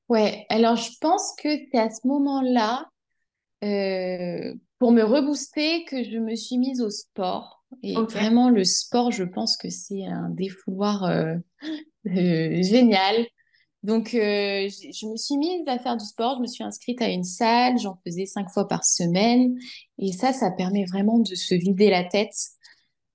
Ouais, 0.08 0.46
alors 0.50 0.75
je 0.75 0.92
pense 1.01 1.34
que 1.42 1.50
c'est 1.72 1.80
à 1.80 1.89
ce 1.89 2.08
moment-là, 2.08 2.89
euh, 3.63 4.54
pour 4.80 4.92
me 4.92 5.04
rebooster, 5.04 5.84
que 5.86 6.04
je 6.04 6.18
me 6.18 6.36
suis 6.36 6.58
mise 6.58 6.82
au 6.82 6.89
sport. 6.89 7.63
Et 7.84 7.96
vraiment, 7.96 8.50
le 8.50 8.63
sport, 8.63 9.12
je 9.12 9.24
pense 9.24 9.58
que 9.58 9.70
c'est 9.70 10.06
un 10.06 10.30
défouloir 10.30 11.04
euh, 11.04 11.36
génial. 12.06 13.25
Donc, 13.84 14.10
je 14.12 15.08
me 15.08 15.18
suis 15.18 15.38
mise 15.38 15.62
à 15.68 15.77
faire 15.77 15.98
du 15.98 16.06
sport. 16.06 16.38
Je 16.38 16.42
me 16.42 16.48
suis 16.48 16.63
inscrite 16.63 17.01
à 17.01 17.10
une 17.10 17.24
salle. 17.24 17.77
J'en 17.77 18.00
faisais 18.06 18.25
cinq 18.25 18.50
fois 18.50 18.68
par 18.68 18.84
semaine. 18.84 19.58
Et 20.00 20.12
ça, 20.12 20.32
ça 20.32 20.51
permet 20.51 20.86
vraiment 20.86 21.20
de 21.20 21.36
se 21.36 21.54
vider 21.54 21.89
la 21.89 22.04
tête, 22.04 22.34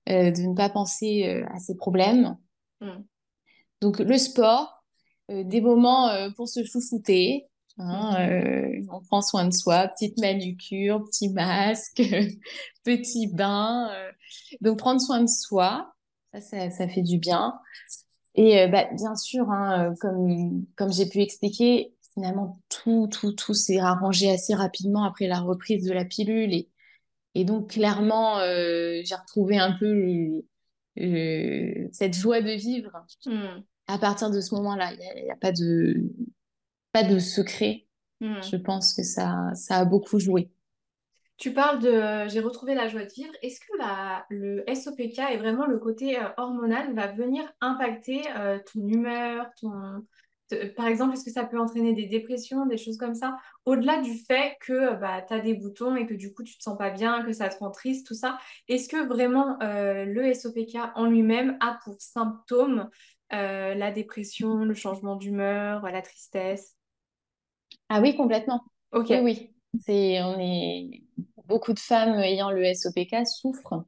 euh, 0.09 0.31
de 0.31 0.41
ne 0.41 0.55
pas 0.55 0.69
penser 0.69 1.27
euh, 1.27 1.45
à 1.53 1.59
ses 1.59 1.75
problèmes. 1.75 2.37
Mm. 2.81 3.03
Donc, 3.81 3.99
le 3.99 4.17
sport, 4.17 4.83
euh, 5.29 5.43
des 5.43 5.61
moments 5.61 6.09
pour 6.35 6.47
se 6.47 6.63
chouchouter. 6.63 7.47
hein, 7.77 8.17
on 8.91 9.01
prend 9.01 9.21
soin 9.21 9.45
de 9.45 9.53
soi, 9.53 9.87
petite 9.87 10.19
manucure, 10.19 11.03
petit 11.05 11.29
masque, 11.29 12.01
petit 12.83 13.27
bain. 13.27 13.89
Donc, 14.61 14.79
prendre 14.79 14.99
soin 14.99 15.21
de 15.21 15.29
soi, 15.29 15.93
ça, 16.33 16.41
ça, 16.41 16.71
ça 16.71 16.87
fait 16.87 17.01
du 17.01 17.17
bien. 17.17 17.59
Et 18.35 18.67
bah, 18.67 18.87
bien 18.93 19.15
sûr, 19.15 19.49
hein, 19.51 19.93
comme, 19.99 20.65
comme 20.75 20.91
j'ai 20.91 21.07
pu 21.07 21.19
expliquer, 21.19 21.93
finalement, 22.13 22.59
tout, 22.69 23.07
tout, 23.11 23.33
tout 23.33 23.53
s'est 23.53 23.79
arrangé 23.79 24.29
assez 24.29 24.53
rapidement 24.53 25.03
après 25.03 25.27
la 25.27 25.39
reprise 25.39 25.85
de 25.85 25.93
la 25.93 26.05
pilule. 26.05 26.53
Et, 26.53 26.70
et 27.35 27.45
donc, 27.45 27.71
clairement, 27.71 28.39
euh, 28.39 29.01
j'ai 29.03 29.15
retrouvé 29.15 29.57
un 29.57 29.71
peu 29.73 29.91
le- 29.93 30.45
le- 30.97 31.89
cette 31.91 32.13
joie 32.15 32.41
de 32.41 32.51
vivre 32.51 32.91
Mm. 33.25 33.63
à 33.87 33.97
partir 33.97 34.29
de 34.31 34.41
ce 34.41 34.53
moment-là. 34.55 34.91
Il 34.93 34.99
n'y 34.99 35.05
a, 35.07 35.19
il 35.19 35.25
y 35.25 35.31
a 35.31 35.35
pas 35.37 35.51
de, 35.51 35.95
pas 36.91 37.03
de 37.03 37.19
secret. 37.19 37.87
Mm. 38.19 38.41
Je 38.41 38.55
pense 38.57 38.93
que 38.93 39.03
ça, 39.03 39.49
ça 39.55 39.77
a 39.77 39.85
beaucoup 39.85 40.19
joué. 40.19 40.49
Tu 41.37 41.53
parles 41.53 41.79
de 41.79 42.27
j'ai 42.27 42.39
retrouvé 42.39 42.75
la 42.75 42.87
joie 42.87 43.03
de 43.03 43.11
vivre. 43.11 43.33
Est-ce 43.41 43.59
que 43.61 43.75
la, 43.79 44.25
le 44.29 44.63
SOPK 44.67 45.19
et 45.31 45.37
vraiment 45.37 45.65
le 45.65 45.79
côté 45.79 46.19
euh, 46.19 46.27
hormonal 46.37 46.93
va 46.93 47.07
venir 47.07 47.43
impacter 47.61 48.21
euh, 48.37 48.59
ton 48.71 48.85
humeur, 48.87 49.47
ton... 49.59 50.05
par 50.75 50.87
exemple, 50.87 51.13
est-ce 51.13 51.25
que 51.25 51.31
ça 51.31 51.45
peut 51.45 51.59
entraîner 51.59 51.93
des 51.93 52.05
dépressions, 52.05 52.65
des 52.65 52.77
choses 52.77 52.97
comme 52.97 53.15
ça? 53.15 53.37
Au-delà 53.65 54.01
du 54.01 54.17
fait 54.17 54.57
que 54.61 54.73
euh, 54.73 54.93
bah, 54.93 55.21
tu 55.21 55.33
as 55.33 55.39
des 55.39 55.53
boutons 55.53 55.95
et 55.95 56.05
que 56.05 56.13
du 56.13 56.33
coup 56.33 56.43
tu 56.43 56.57
te 56.57 56.63
sens 56.63 56.77
pas 56.77 56.89
bien, 56.89 57.23
que 57.23 57.33
ça 57.33 57.49
te 57.49 57.57
rend 57.59 57.71
triste, 57.71 58.07
tout 58.07 58.13
ça, 58.13 58.37
est-ce 58.67 58.87
que 58.87 59.05
vraiment 59.07 59.61
euh, 59.61 60.05
le 60.05 60.33
SOPK 60.33 60.77
en 60.95 61.05
lui-même 61.05 61.57
a 61.59 61.79
pour 61.83 61.95
symptôme 61.99 62.89
euh, 63.33 63.75
la 63.75 63.91
dépression, 63.91 64.65
le 64.65 64.73
changement 64.73 65.15
d'humeur, 65.15 65.83
la 65.83 66.01
tristesse? 66.01 66.75
Ah 67.89 68.01
oui, 68.01 68.15
complètement. 68.15 68.61
Ok, 68.91 69.07
Oui, 69.09 69.19
oui. 69.21 69.53
C'est, 69.79 70.21
on 70.21 70.37
est, 70.39 71.03
beaucoup 71.47 71.73
de 71.73 71.79
femmes 71.79 72.19
ayant 72.19 72.51
le 72.51 72.63
SOPK 72.63 73.25
souffrent 73.25 73.85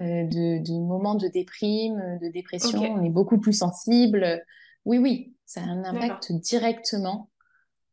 euh, 0.00 0.24
de, 0.24 0.62
de 0.62 0.78
moments 0.78 1.14
de 1.14 1.28
déprime, 1.28 2.18
de 2.20 2.28
dépression. 2.28 2.80
On 2.80 3.04
est 3.04 3.10
beaucoup 3.10 3.38
plus 3.38 3.52
sensible. 3.52 4.42
Oui, 4.84 4.98
oui, 4.98 5.34
ça 5.54 5.60
a 5.60 5.64
un 5.64 5.84
impact 5.84 6.32
directement 6.32 7.30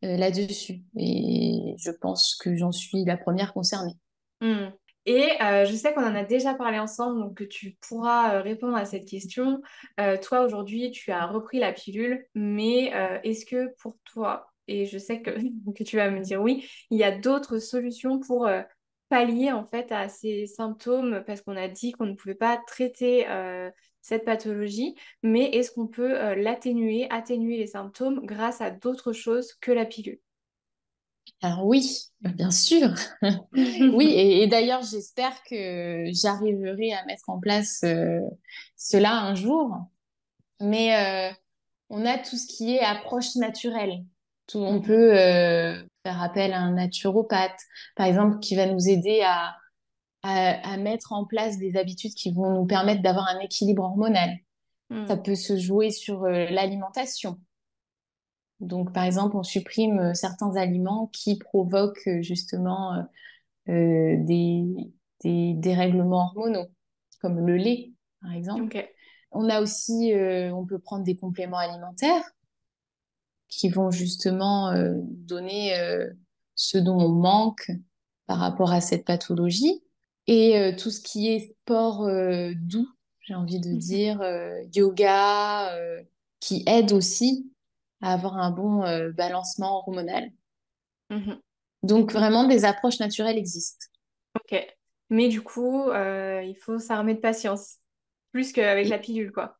euh, 0.03 0.17
là-dessus. 0.17 0.81
Et 0.97 1.75
je 1.77 1.91
pense 1.91 2.35
que 2.35 2.55
j'en 2.55 2.71
suis 2.71 3.05
la 3.05 3.17
première 3.17 3.53
concernée. 3.53 3.93
Hmm. 4.41 4.69
Et 5.05 5.29
euh, 5.41 5.65
je 5.65 5.75
sais 5.75 5.93
qu'on 5.93 6.05
en 6.05 6.15
a 6.15 6.23
déjà 6.23 6.53
parlé 6.53 6.79
ensemble, 6.79 7.19
donc 7.21 7.37
que 7.37 7.43
tu 7.43 7.77
pourras 7.81 8.35
euh, 8.35 8.41
répondre 8.41 8.75
à 8.75 8.85
cette 8.85 9.07
question. 9.07 9.61
Toi, 9.97 10.41
aujourd'hui, 10.41 10.91
tu 10.91 11.11
as 11.11 11.25
repris 11.25 11.59
la 11.59 11.73
pilule, 11.73 12.25
mais 12.35 12.91
est-ce 13.23 13.45
que 13.45 13.73
pour 13.79 13.95
toi, 14.05 14.51
et 14.67 14.85
je 14.85 14.97
sais 14.97 15.21
que, 15.21 15.31
que 15.75 15.83
tu 15.83 15.97
vas 15.97 16.09
me 16.09 16.21
dire 16.21 16.41
oui, 16.41 16.67
il 16.89 16.97
y 16.97 17.03
a 17.03 17.11
d'autres 17.11 17.59
solutions 17.59 18.19
pour 18.19 18.47
pallier 19.11 19.53
en 19.53 19.65
fait 19.67 19.91
à 19.93 20.09
ces 20.09 20.47
symptômes, 20.47 21.23
parce 21.27 21.43
qu'on 21.43 21.57
a 21.57 21.69
dit 21.69 21.93
qu'on 21.93 22.07
ne 22.07 22.15
pouvait 22.15 22.35
pas 22.35 22.57
traiter 22.67 23.29
euh, 23.29 23.71
cette 24.01 24.25
pathologie, 24.25 24.95
mais 25.23 25.45
est-ce 25.51 25.71
qu'on 25.71 25.87
peut 25.87 26.19
euh, 26.19 26.35
l'atténuer, 26.35 27.07
atténuer 27.11 27.57
les 27.59 27.67
symptômes 27.67 28.25
grâce 28.25 28.61
à 28.61 28.71
d'autres 28.71 29.13
choses 29.13 29.53
que 29.61 29.71
la 29.73 29.85
pilule? 29.85 30.21
Alors 31.41 31.65
oui, 31.65 32.09
bien 32.21 32.51
sûr. 32.51 32.89
Oui, 33.93 34.05
et, 34.07 34.43
et 34.43 34.47
d'ailleurs, 34.47 34.83
j'espère 34.83 35.43
que 35.43 36.05
j'arriverai 36.13 36.93
à 36.93 37.05
mettre 37.05 37.29
en 37.29 37.39
place 37.39 37.81
euh, 37.83 38.19
cela 38.75 39.13
un 39.21 39.35
jour. 39.35 39.75
Mais 40.61 41.33
on 41.89 42.05
a 42.05 42.17
tout 42.17 42.37
ce 42.37 42.47
qui 42.47 42.75
est 42.75 42.81
approche 42.81 43.35
naturelle. 43.35 44.05
Tout, 44.47 44.59
on 44.59 44.81
Mhm. 44.81 44.81
peut 44.81 45.13
faire 46.03 46.21
appel 46.21 46.53
à 46.53 46.59
un 46.59 46.73
naturopathe, 46.73 47.59
par 47.95 48.05
exemple, 48.07 48.39
qui 48.39 48.55
va 48.55 48.65
nous 48.65 48.89
aider 48.89 49.21
à, 49.25 49.55
à, 50.23 50.73
à 50.73 50.77
mettre 50.77 51.13
en 51.13 51.25
place 51.25 51.57
des 51.57 51.77
habitudes 51.77 52.13
qui 52.13 52.31
vont 52.33 52.51
nous 52.53 52.65
permettre 52.65 53.01
d'avoir 53.01 53.27
un 53.27 53.39
équilibre 53.39 53.83
hormonal. 53.83 54.31
Ça 55.05 55.15
Hmm. 55.15 55.23
peut 55.23 55.35
se 55.35 55.57
jouer 55.57 55.89
sur 55.91 56.23
euh, 56.25 56.45
l'alimentation. 56.49 57.39
Donc, 58.59 58.93
par 58.93 59.03
exemple, 59.05 59.35
on 59.37 59.43
supprime 59.43 59.99
euh, 59.99 60.13
certains 60.13 60.55
aliments 60.55 61.07
qui 61.13 61.37
provoquent 61.37 62.07
euh, 62.07 62.21
justement 62.21 63.03
des, 63.67 64.65
des 65.23 65.53
dérèglements 65.55 66.25
hormonaux, 66.25 66.67
comme 67.21 67.45
le 67.45 67.55
lait, 67.55 67.93
par 68.21 68.33
exemple. 68.33 68.75
On 69.31 69.49
a 69.49 69.61
aussi, 69.61 70.13
on 70.51 70.65
peut 70.65 70.79
prendre 70.79 71.05
des 71.05 71.15
compléments 71.15 71.57
alimentaires 71.59 72.23
qui 73.51 73.69
vont 73.69 73.91
justement 73.91 74.71
euh, 74.71 74.93
donner 74.97 75.77
euh, 75.77 76.09
ce 76.55 76.79
dont 76.79 76.97
on 76.99 77.09
manque 77.09 77.69
par 78.25 78.39
rapport 78.39 78.71
à 78.71 78.81
cette 78.81 79.05
pathologie. 79.05 79.83
Et 80.25 80.57
euh, 80.57 80.75
tout 80.75 80.89
ce 80.89 81.01
qui 81.01 81.27
est 81.27 81.51
sport 81.61 82.07
doux, 82.55 82.87
j'ai 83.19 83.35
envie 83.35 83.59
de 83.59 83.69
Mhm. 83.69 83.77
dire, 83.77 84.23
yoga, 84.73 85.77
qui 86.39 86.63
aide 86.65 86.93
aussi 86.93 87.51
à 88.01 88.13
avoir 88.13 88.37
un 88.37 88.51
bon 88.51 88.83
balancement 89.11 89.77
hormonal. 89.79 90.31
Mhm. 91.09 91.39
Donc 91.83 92.11
vraiment, 92.13 92.47
des 92.47 92.65
approches 92.65 92.99
naturelles 92.99 93.37
existent. 93.37 93.85
Ok. 94.35 94.65
Mais 95.09 95.27
du 95.27 95.41
coup, 95.41 95.91
il 95.91 96.55
faut 96.59 96.79
s'armer 96.79 97.15
de 97.15 97.19
patience. 97.19 97.77
Plus 98.31 98.53
qu'avec 98.53 98.87
la 98.87 98.97
pilule, 98.97 99.31
quoi. 99.33 99.59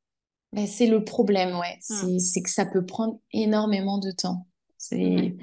Ben, 0.53 0.67
c'est 0.67 0.87
le 0.87 1.03
problème, 1.03 1.57
ouais, 1.57 1.79
Hmm. 1.89 2.19
c'est 2.19 2.41
que 2.41 2.49
ça 2.49 2.65
peut 2.65 2.85
prendre 2.85 3.19
énormément 3.31 3.97
de 3.99 4.11
temps. 4.11 4.47
C'est 4.77 5.35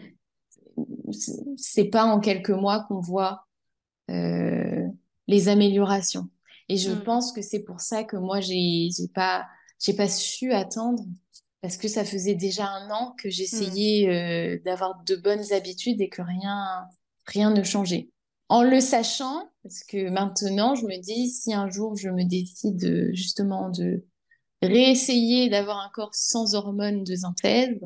c'est 1.12 1.32
c'est 1.56 1.84
pas 1.86 2.04
en 2.04 2.20
quelques 2.20 2.50
mois 2.50 2.84
qu'on 2.88 3.00
voit 3.00 3.46
euh, 4.10 4.86
les 5.26 5.48
améliorations. 5.48 6.28
Et 6.68 6.76
je 6.76 6.92
Hmm. 6.92 7.02
pense 7.04 7.32
que 7.32 7.42
c'est 7.42 7.60
pour 7.64 7.80
ça 7.80 8.04
que 8.04 8.16
moi, 8.16 8.40
j'ai, 8.40 8.88
j'ai 8.96 9.08
pas, 9.08 9.46
j'ai 9.80 9.94
pas 9.94 10.08
su 10.08 10.52
attendre 10.52 11.04
parce 11.62 11.76
que 11.76 11.88
ça 11.88 12.04
faisait 12.04 12.34
déjà 12.34 12.68
un 12.68 12.90
an 12.90 13.14
que 13.18 13.28
Hmm. 13.28 13.32
j'essayais 13.32 14.08
euh, 14.08 14.60
d'avoir 14.64 15.02
de 15.04 15.16
bonnes 15.16 15.52
habitudes 15.52 16.00
et 16.00 16.08
que 16.08 16.22
rien, 16.22 16.88
rien 17.26 17.50
ne 17.50 17.62
changeait. 17.62 18.10
En 18.48 18.62
le 18.62 18.80
sachant, 18.80 19.50
parce 19.62 19.84
que 19.84 20.08
maintenant, 20.10 20.74
je 20.74 20.84
me 20.86 21.00
dis, 21.00 21.28
si 21.30 21.52
un 21.54 21.68
jour 21.70 21.96
je 21.96 22.08
me 22.10 22.24
décide 22.24 22.84
euh, 22.84 23.10
justement 23.14 23.70
de 23.70 24.06
réessayer 24.62 25.48
d'avoir 25.50 25.78
un 25.78 25.90
corps 25.90 26.14
sans 26.14 26.54
hormones 26.54 27.04
de 27.04 27.16
synthèse, 27.16 27.78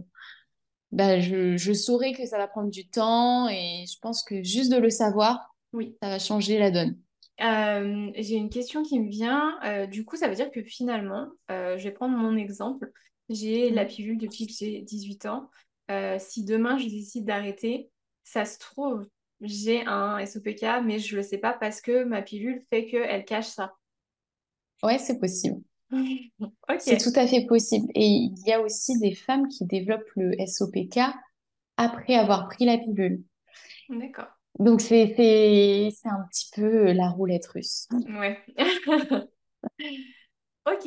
bah, 0.92 1.20
je, 1.20 1.56
je 1.56 1.72
saurai 1.72 2.12
que 2.14 2.26
ça 2.26 2.38
va 2.38 2.48
prendre 2.48 2.70
du 2.70 2.88
temps 2.88 3.48
et 3.48 3.84
je 3.90 3.98
pense 4.00 4.22
que 4.22 4.42
juste 4.42 4.70
de 4.72 4.78
le 4.78 4.90
savoir, 4.90 5.54
Oui. 5.72 5.96
ça 6.02 6.08
va 6.10 6.18
changer 6.18 6.58
la 6.58 6.70
donne. 6.70 6.98
Euh, 7.40 8.10
j'ai 8.16 8.36
une 8.36 8.50
question 8.50 8.82
qui 8.82 9.00
me 9.00 9.08
vient. 9.10 9.58
Euh, 9.64 9.86
du 9.86 10.04
coup, 10.04 10.16
ça 10.16 10.28
veut 10.28 10.34
dire 10.34 10.50
que 10.50 10.62
finalement, 10.62 11.28
euh, 11.50 11.76
je 11.78 11.84
vais 11.84 11.90
prendre 11.92 12.16
mon 12.16 12.36
exemple. 12.36 12.90
J'ai 13.28 13.70
la 13.70 13.84
Mm. 13.84 13.86
pilule 13.86 14.18
depuis 14.18 14.46
que 14.46 14.52
j'ai 14.52 14.82
18 14.82 15.26
ans. 15.26 15.50
Si 16.18 16.44
demain 16.44 16.78
je 16.78 16.88
décide 16.88 17.26
d'arrêter, 17.26 17.90
ça 18.24 18.46
se 18.46 18.58
trouve, 18.58 19.06
j'ai 19.42 19.84
un 19.86 20.18
SOPK, 20.24 20.64
mais 20.82 20.98
je 20.98 21.16
le 21.16 21.22
sais 21.22 21.36
pas 21.36 21.52
parce 21.52 21.82
que 21.82 22.04
ma 22.04 22.22
pilule 22.22 22.64
fait 22.70 22.86
qu'elle 22.86 23.24
cache 23.26 23.48
ça. 23.48 23.74
Ouais, 24.84 24.98
c'est 24.98 25.18
possible. 25.18 25.60
C'est 26.78 26.98
tout 26.98 27.18
à 27.18 27.26
fait 27.26 27.46
possible. 27.46 27.88
Et 27.94 28.06
il 28.06 28.34
y 28.46 28.52
a 28.52 28.60
aussi 28.60 28.98
des 28.98 29.14
femmes 29.14 29.48
qui 29.48 29.66
développent 29.66 30.10
le 30.16 30.32
SOPK 30.46 31.00
après 31.76 32.14
avoir 32.14 32.48
pris 32.48 32.64
la 32.64 32.78
pilule. 32.78 33.22
d'accord. 33.88 34.28
Donc 34.58 34.80
c'est 34.80 35.14
un 36.04 36.26
petit 36.30 36.50
peu 36.54 36.92
la 36.92 37.08
roulette 37.08 37.46
russe. 37.46 37.88
Ouais. 37.92 38.38
Ok, 40.64 40.86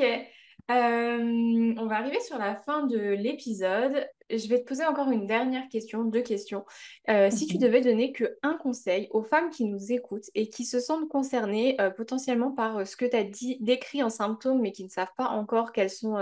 Euh, 0.72 1.76
on 1.78 1.86
va 1.86 1.98
arriver 1.98 2.20
sur 2.22 2.40
la 2.40 2.56
fin 2.56 2.88
de 2.88 2.98
l'épisode. 2.98 4.08
Je 4.30 4.48
vais 4.48 4.60
te 4.60 4.66
poser 4.66 4.84
encore 4.86 5.12
une 5.12 5.28
dernière 5.28 5.68
question, 5.70 6.04
deux 6.04 6.24
questions. 6.24 6.66
Euh, 7.10 7.30
si 7.30 7.46
tu 7.46 7.56
Mhm. 7.56 7.62
devais 7.62 7.82
donner 7.82 8.12
que 8.12 8.38
un 8.42 8.56
conseil 8.56 9.08
aux 9.12 9.22
femmes 9.22 9.52
qui 9.52 9.66
nous 9.66 9.92
écoutent 9.92 10.30
et 10.34 10.50
qui 10.50 10.66
se 10.66 10.80
sentent 10.80 11.08
concernées 11.10 11.80
euh, 11.80 11.92
potentiellement 11.92 12.52
par 12.52 12.78
euh, 12.78 12.86
ce 12.86 12.98
que 12.98 13.06
tu 13.06 13.16
as 13.16 13.24
dit, 13.24 13.58
décrit 13.62 14.02
en 14.02 14.10
symptômes, 14.10 14.62
mais 14.62 14.72
qui 14.72 14.84
ne 14.84 14.90
savent 14.90 15.14
pas 15.16 15.28
encore 15.28 15.72
quels 15.72 15.92
sont 15.92 16.18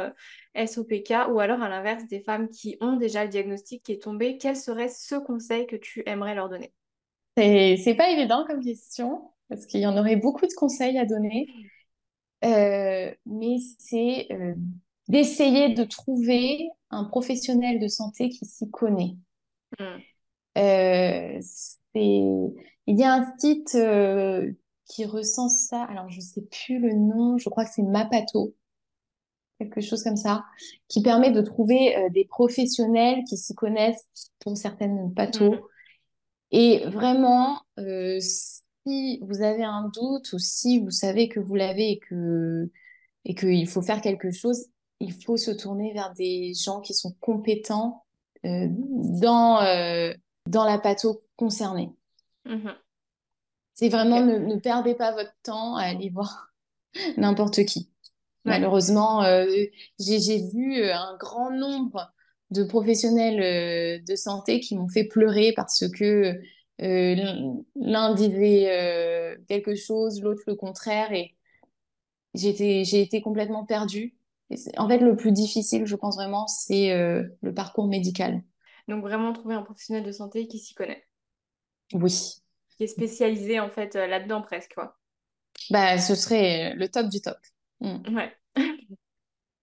SOPK, 0.54 1.14
ou 1.32 1.40
alors 1.40 1.62
à 1.62 1.70
l'inverse, 1.70 2.06
des 2.08 2.20
femmes 2.20 2.50
qui 2.50 2.78
ont 2.82 2.98
déjà 2.98 3.24
le 3.24 3.30
diagnostic 3.30 3.84
qui 3.84 3.94
est 3.94 4.02
tombé, 4.02 4.38
quel 4.38 4.58
serait 4.58 4.90
ce 4.90 5.16
conseil 5.16 5.66
que 5.66 5.78
tu 5.78 6.04
aimerais 6.06 6.36
leur 6.36 6.50
donner? 6.50 6.74
C'est, 7.38 7.96
pas 7.96 8.10
évident 8.10 8.46
comme 8.46 8.62
question, 8.62 9.32
parce 9.48 9.66
qu'il 9.66 9.80
y 9.80 9.88
en 9.88 9.98
aurait 9.98 10.18
beaucoup 10.18 10.46
de 10.46 10.54
conseils 10.54 10.98
à 10.98 11.06
donner. 11.06 11.48
Mais 12.42 13.58
c'est 13.80 14.28
d'essayer 15.08 15.74
de 15.74 15.84
trouver 15.84 16.70
un 16.90 17.06
professionnel 17.06 17.80
de 17.80 17.88
santé 17.88 18.30
qui 18.30 18.46
s'y 18.46 18.70
connaît. 18.70 19.16
Hmm. 19.80 20.00
Euh. 20.58 21.40
Il 21.96 23.00
y 23.00 23.04
a 23.04 23.14
un 23.14 23.38
site 23.38 23.76
euh, 23.76 24.52
qui 24.88 25.06
recense 25.06 25.68
ça, 25.68 25.84
alors 25.84 26.10
je 26.10 26.20
sais 26.20 26.42
plus 26.42 26.80
le 26.80 26.94
nom, 26.94 27.38
je 27.38 27.48
crois 27.50 27.66
que 27.66 27.72
c'est 27.72 27.84
Mapato, 27.84 28.56
quelque 29.60 29.80
chose 29.80 30.04
comme 30.04 30.16
ça, 30.18 30.44
qui 30.88 31.04
permet 31.04 31.32
de 31.32 31.42
trouver 31.42 31.96
euh, 31.96 32.10
des 32.10 32.26
professionnels 32.26 33.24
qui 33.30 33.38
s'y 33.38 33.54
connaissent 33.54 34.10
pour 34.40 34.58
certaines 34.58 35.14
pathos. 35.14 35.56
Et 36.52 36.84
vraiment, 36.88 37.62
si 37.78 39.20
vous 39.22 39.42
avez 39.42 39.64
un 39.64 39.90
doute 39.94 40.34
ou 40.34 40.40
si 40.40 40.80
vous 40.80 40.92
savez 40.92 41.30
que 41.30 41.40
vous 41.40 41.56
l'avez 41.56 41.92
et 41.92 42.00
que 42.00 42.70
et 43.26 43.36
qu'il 43.36 43.68
faut 43.68 43.82
faire 43.82 44.02
quelque 44.02 44.32
chose, 44.32 44.68
il 45.04 45.14
faut 45.14 45.38
se 45.38 45.52
tourner 45.52 45.94
vers 45.94 46.14
des 46.14 46.54
gens 46.54 46.80
qui 46.80 46.94
sont 46.94 47.14
compétents 47.20 48.06
euh, 48.46 48.68
dans, 48.70 49.62
euh, 49.62 50.14
dans 50.48 50.66
la 50.66 50.78
patho 50.78 51.22
concernée. 51.36 51.92
Mhm. 52.46 52.74
C'est 53.74 53.90
vraiment 53.90 54.22
ne, 54.22 54.38
ne 54.38 54.56
perdez 54.58 54.96
pas 54.96 55.14
votre 55.14 55.34
temps 55.44 55.76
à 55.76 55.84
aller 55.84 56.10
voir 56.10 56.54
n'importe 57.18 57.66
qui. 57.66 57.90
Ouais. 58.46 58.52
Malheureusement, 58.52 59.24
euh, 59.24 59.46
j'ai, 60.00 60.50
vu 60.54 60.84
un 60.90 61.16
grand 61.18 61.52
nombre 61.52 62.14
de 62.52 62.64
professionnels 62.64 64.04
de 64.04 64.16
santé 64.16 64.60
qui 64.60 64.76
m'ont 64.76 64.90
fait 64.90 65.06
pleurer 65.06 65.54
parce 65.56 65.88
que 65.88 66.40
l'un 66.80 68.14
disait 68.14 69.38
quelque 69.48 69.76
chose, 69.76 70.22
l'autre 70.22 70.44
le 70.46 70.56
contraire, 70.56 71.14
et 71.14 71.36
j'ai 72.36 72.50
été, 72.50 72.84
j'ai 72.84 73.02
été 73.02 73.22
complètement 73.22 73.66
perdue. 73.66 74.14
En 74.78 74.88
fait, 74.90 75.00
le 75.00 75.16
plus 75.16 75.32
difficile, 75.32 75.86
je 75.86 75.96
pense 75.96 76.16
vraiment, 76.16 76.48
c'est 76.48 76.92
euh, 76.94 77.24
le 77.42 77.54
parcours 77.54 77.88
médical. 77.88 78.44
Donc 78.88 79.02
vraiment 79.02 79.34
trouver 79.34 79.56
un 79.56 79.62
professionnel 79.62 80.04
de 80.06 80.14
santé 80.14 80.48
qui 80.48 80.58
s'y 80.58 80.74
connaît, 80.74 81.06
Oui, 81.94 82.42
qui 82.78 82.84
est 82.84 82.88
spécialisé 82.88 83.60
en 83.60 83.70
fait 83.72 83.96
euh, 83.96 84.06
là-dedans 84.06 84.44
presque, 84.44 84.76
quoi. 84.76 85.00
bah, 85.70 85.98
ce 86.00 86.16
serait 86.16 86.74
le 86.76 86.90
top 86.90 87.08
du 87.10 87.22
top. 87.22 87.38
Mm. 87.82 87.98
Ouais. 88.08 88.34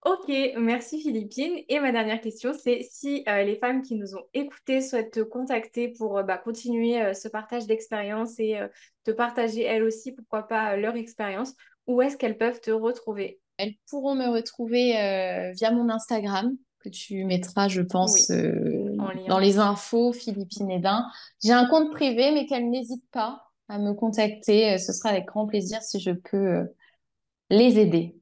Ok, 0.04 0.28
merci 0.56 1.00
Philippine. 1.02 1.62
Et 1.68 1.78
ma 1.78 1.92
dernière 1.92 2.20
question, 2.22 2.52
c'est 2.54 2.82
si 2.90 3.22
euh, 3.28 3.42
les 3.42 3.56
femmes 3.56 3.82
qui 3.82 3.96
nous 3.96 4.14
ont 4.16 4.24
écoutées 4.32 4.80
souhaitent 4.80 5.12
te 5.12 5.20
contacter 5.20 5.88
pour 5.88 6.16
euh, 6.18 6.22
bah, 6.22 6.38
continuer 6.38 7.02
euh, 7.02 7.12
ce 7.12 7.28
partage 7.28 7.66
d'expérience 7.66 8.40
et 8.40 8.56
euh, 8.58 8.68
te 9.04 9.10
partager 9.10 9.62
elles 9.62 9.82
aussi, 9.82 10.12
pourquoi 10.12 10.44
pas, 10.48 10.72
euh, 10.74 10.76
leur 10.78 10.96
expérience, 10.96 11.54
où 11.86 12.00
est-ce 12.00 12.16
qu'elles 12.16 12.38
peuvent 12.38 12.60
te 12.62 12.70
retrouver? 12.70 13.40
Elles 13.60 13.74
pourront 13.88 14.14
me 14.14 14.28
retrouver 14.28 14.98
euh, 14.98 15.52
via 15.52 15.70
mon 15.70 15.88
Instagram, 15.88 16.56
que 16.80 16.88
tu 16.88 17.24
mettras, 17.24 17.68
je 17.68 17.82
pense, 17.82 18.30
Oui, 18.30 18.36
euh, 18.36 18.96
dans 19.28 19.38
les 19.38 19.58
infos, 19.58 20.12
Philippine 20.12 20.70
Edin. 20.70 21.06
J'ai 21.42 21.52
un 21.52 21.66
compte 21.66 21.92
privé, 21.92 22.32
mais 22.32 22.46
qu'elles 22.46 22.70
n'hésitent 22.70 23.10
pas 23.12 23.42
à 23.68 23.78
me 23.78 23.92
contacter. 23.92 24.74
Euh, 24.74 24.78
Ce 24.78 24.92
sera 24.92 25.10
avec 25.10 25.26
grand 25.26 25.46
plaisir 25.46 25.82
si 25.82 26.00
je 26.00 26.12
peux 26.12 26.66
les 27.50 27.78
aider. 27.78 28.20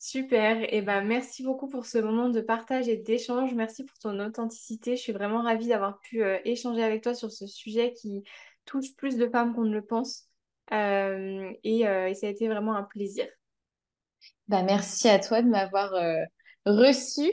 Super. 0.00 0.72
Et 0.72 0.80
ben 0.80 1.02
merci 1.02 1.42
beaucoup 1.42 1.68
pour 1.68 1.84
ce 1.84 1.98
moment 1.98 2.30
de 2.30 2.40
partage 2.40 2.88
et 2.88 2.96
d'échange. 2.96 3.52
Merci 3.52 3.84
pour 3.84 3.98
ton 3.98 4.18
authenticité. 4.18 4.96
Je 4.96 5.02
suis 5.02 5.12
vraiment 5.12 5.42
ravie 5.42 5.68
d'avoir 5.68 6.00
pu 6.00 6.22
euh, 6.24 6.38
échanger 6.46 6.82
avec 6.82 7.02
toi 7.02 7.12
sur 7.12 7.30
ce 7.30 7.46
sujet 7.46 7.92
qui 7.92 8.24
touche 8.64 8.96
plus 8.96 9.18
de 9.18 9.28
femmes 9.28 9.54
qu'on 9.54 9.64
ne 9.64 9.74
le 9.74 9.84
pense. 9.84 10.26
Euh, 10.72 11.52
et, 11.64 11.86
euh, 11.86 12.08
et 12.08 12.14
ça 12.14 12.28
a 12.28 12.30
été 12.30 12.48
vraiment 12.48 12.74
un 12.74 12.82
plaisir. 12.82 13.26
Bah, 14.48 14.62
merci 14.62 15.08
à 15.08 15.18
toi 15.18 15.42
de 15.42 15.48
m'avoir 15.48 15.94
euh, 15.94 16.22
reçu 16.66 17.30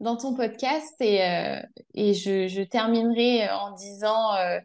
dans 0.00 0.16
ton 0.16 0.34
podcast 0.34 0.94
et, 1.00 1.22
euh, 1.24 1.60
et 1.94 2.14
je, 2.14 2.62
terminerai 2.64 3.48
en 3.50 3.72
disant 3.72 4.34
euh, 4.36 4.58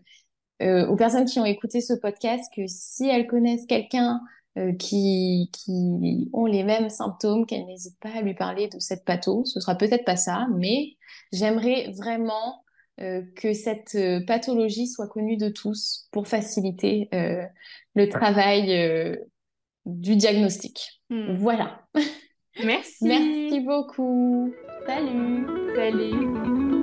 euh, 0.61 0.87
aux 0.87 0.95
personnes 0.95 1.25
qui 1.25 1.39
ont 1.39 1.45
écouté 1.45 1.81
ce 1.81 1.93
podcast 1.93 2.45
que 2.55 2.67
si 2.67 3.07
elles 3.07 3.27
connaissent 3.27 3.65
quelqu'un 3.65 4.21
euh, 4.57 4.73
qui, 4.73 5.49
qui 5.51 6.29
ont 6.31 6.45
les 6.45 6.63
mêmes 6.63 6.89
symptômes, 6.89 7.45
qu'elles 7.47 7.65
n'hésitent 7.65 7.99
pas 7.99 8.11
à 8.15 8.21
lui 8.21 8.35
parler 8.35 8.67
de 8.67 8.79
cette 8.79 9.03
patho. 9.03 9.43
Ce 9.45 9.59
sera 9.59 9.75
peut-être 9.75 10.05
pas 10.05 10.15
ça, 10.15 10.45
mais 10.55 10.95
j'aimerais 11.31 11.91
vraiment 11.97 12.63
euh, 13.01 13.23
que 13.35 13.53
cette 13.53 13.95
euh, 13.95 14.23
pathologie 14.23 14.87
soit 14.87 15.07
connue 15.07 15.37
de 15.37 15.49
tous 15.49 16.07
pour 16.11 16.27
faciliter 16.27 17.09
euh, 17.15 17.43
le 17.95 18.07
travail 18.07 18.71
euh, 18.77 19.15
du 19.85 20.15
diagnostic. 20.15 21.01
Hmm. 21.09 21.35
Voilà. 21.35 21.85
Merci 22.63 22.95
Merci. 23.01 23.59
beaucoup. 23.61 24.53
Salut. 24.85 25.47
Salut. 25.75 26.82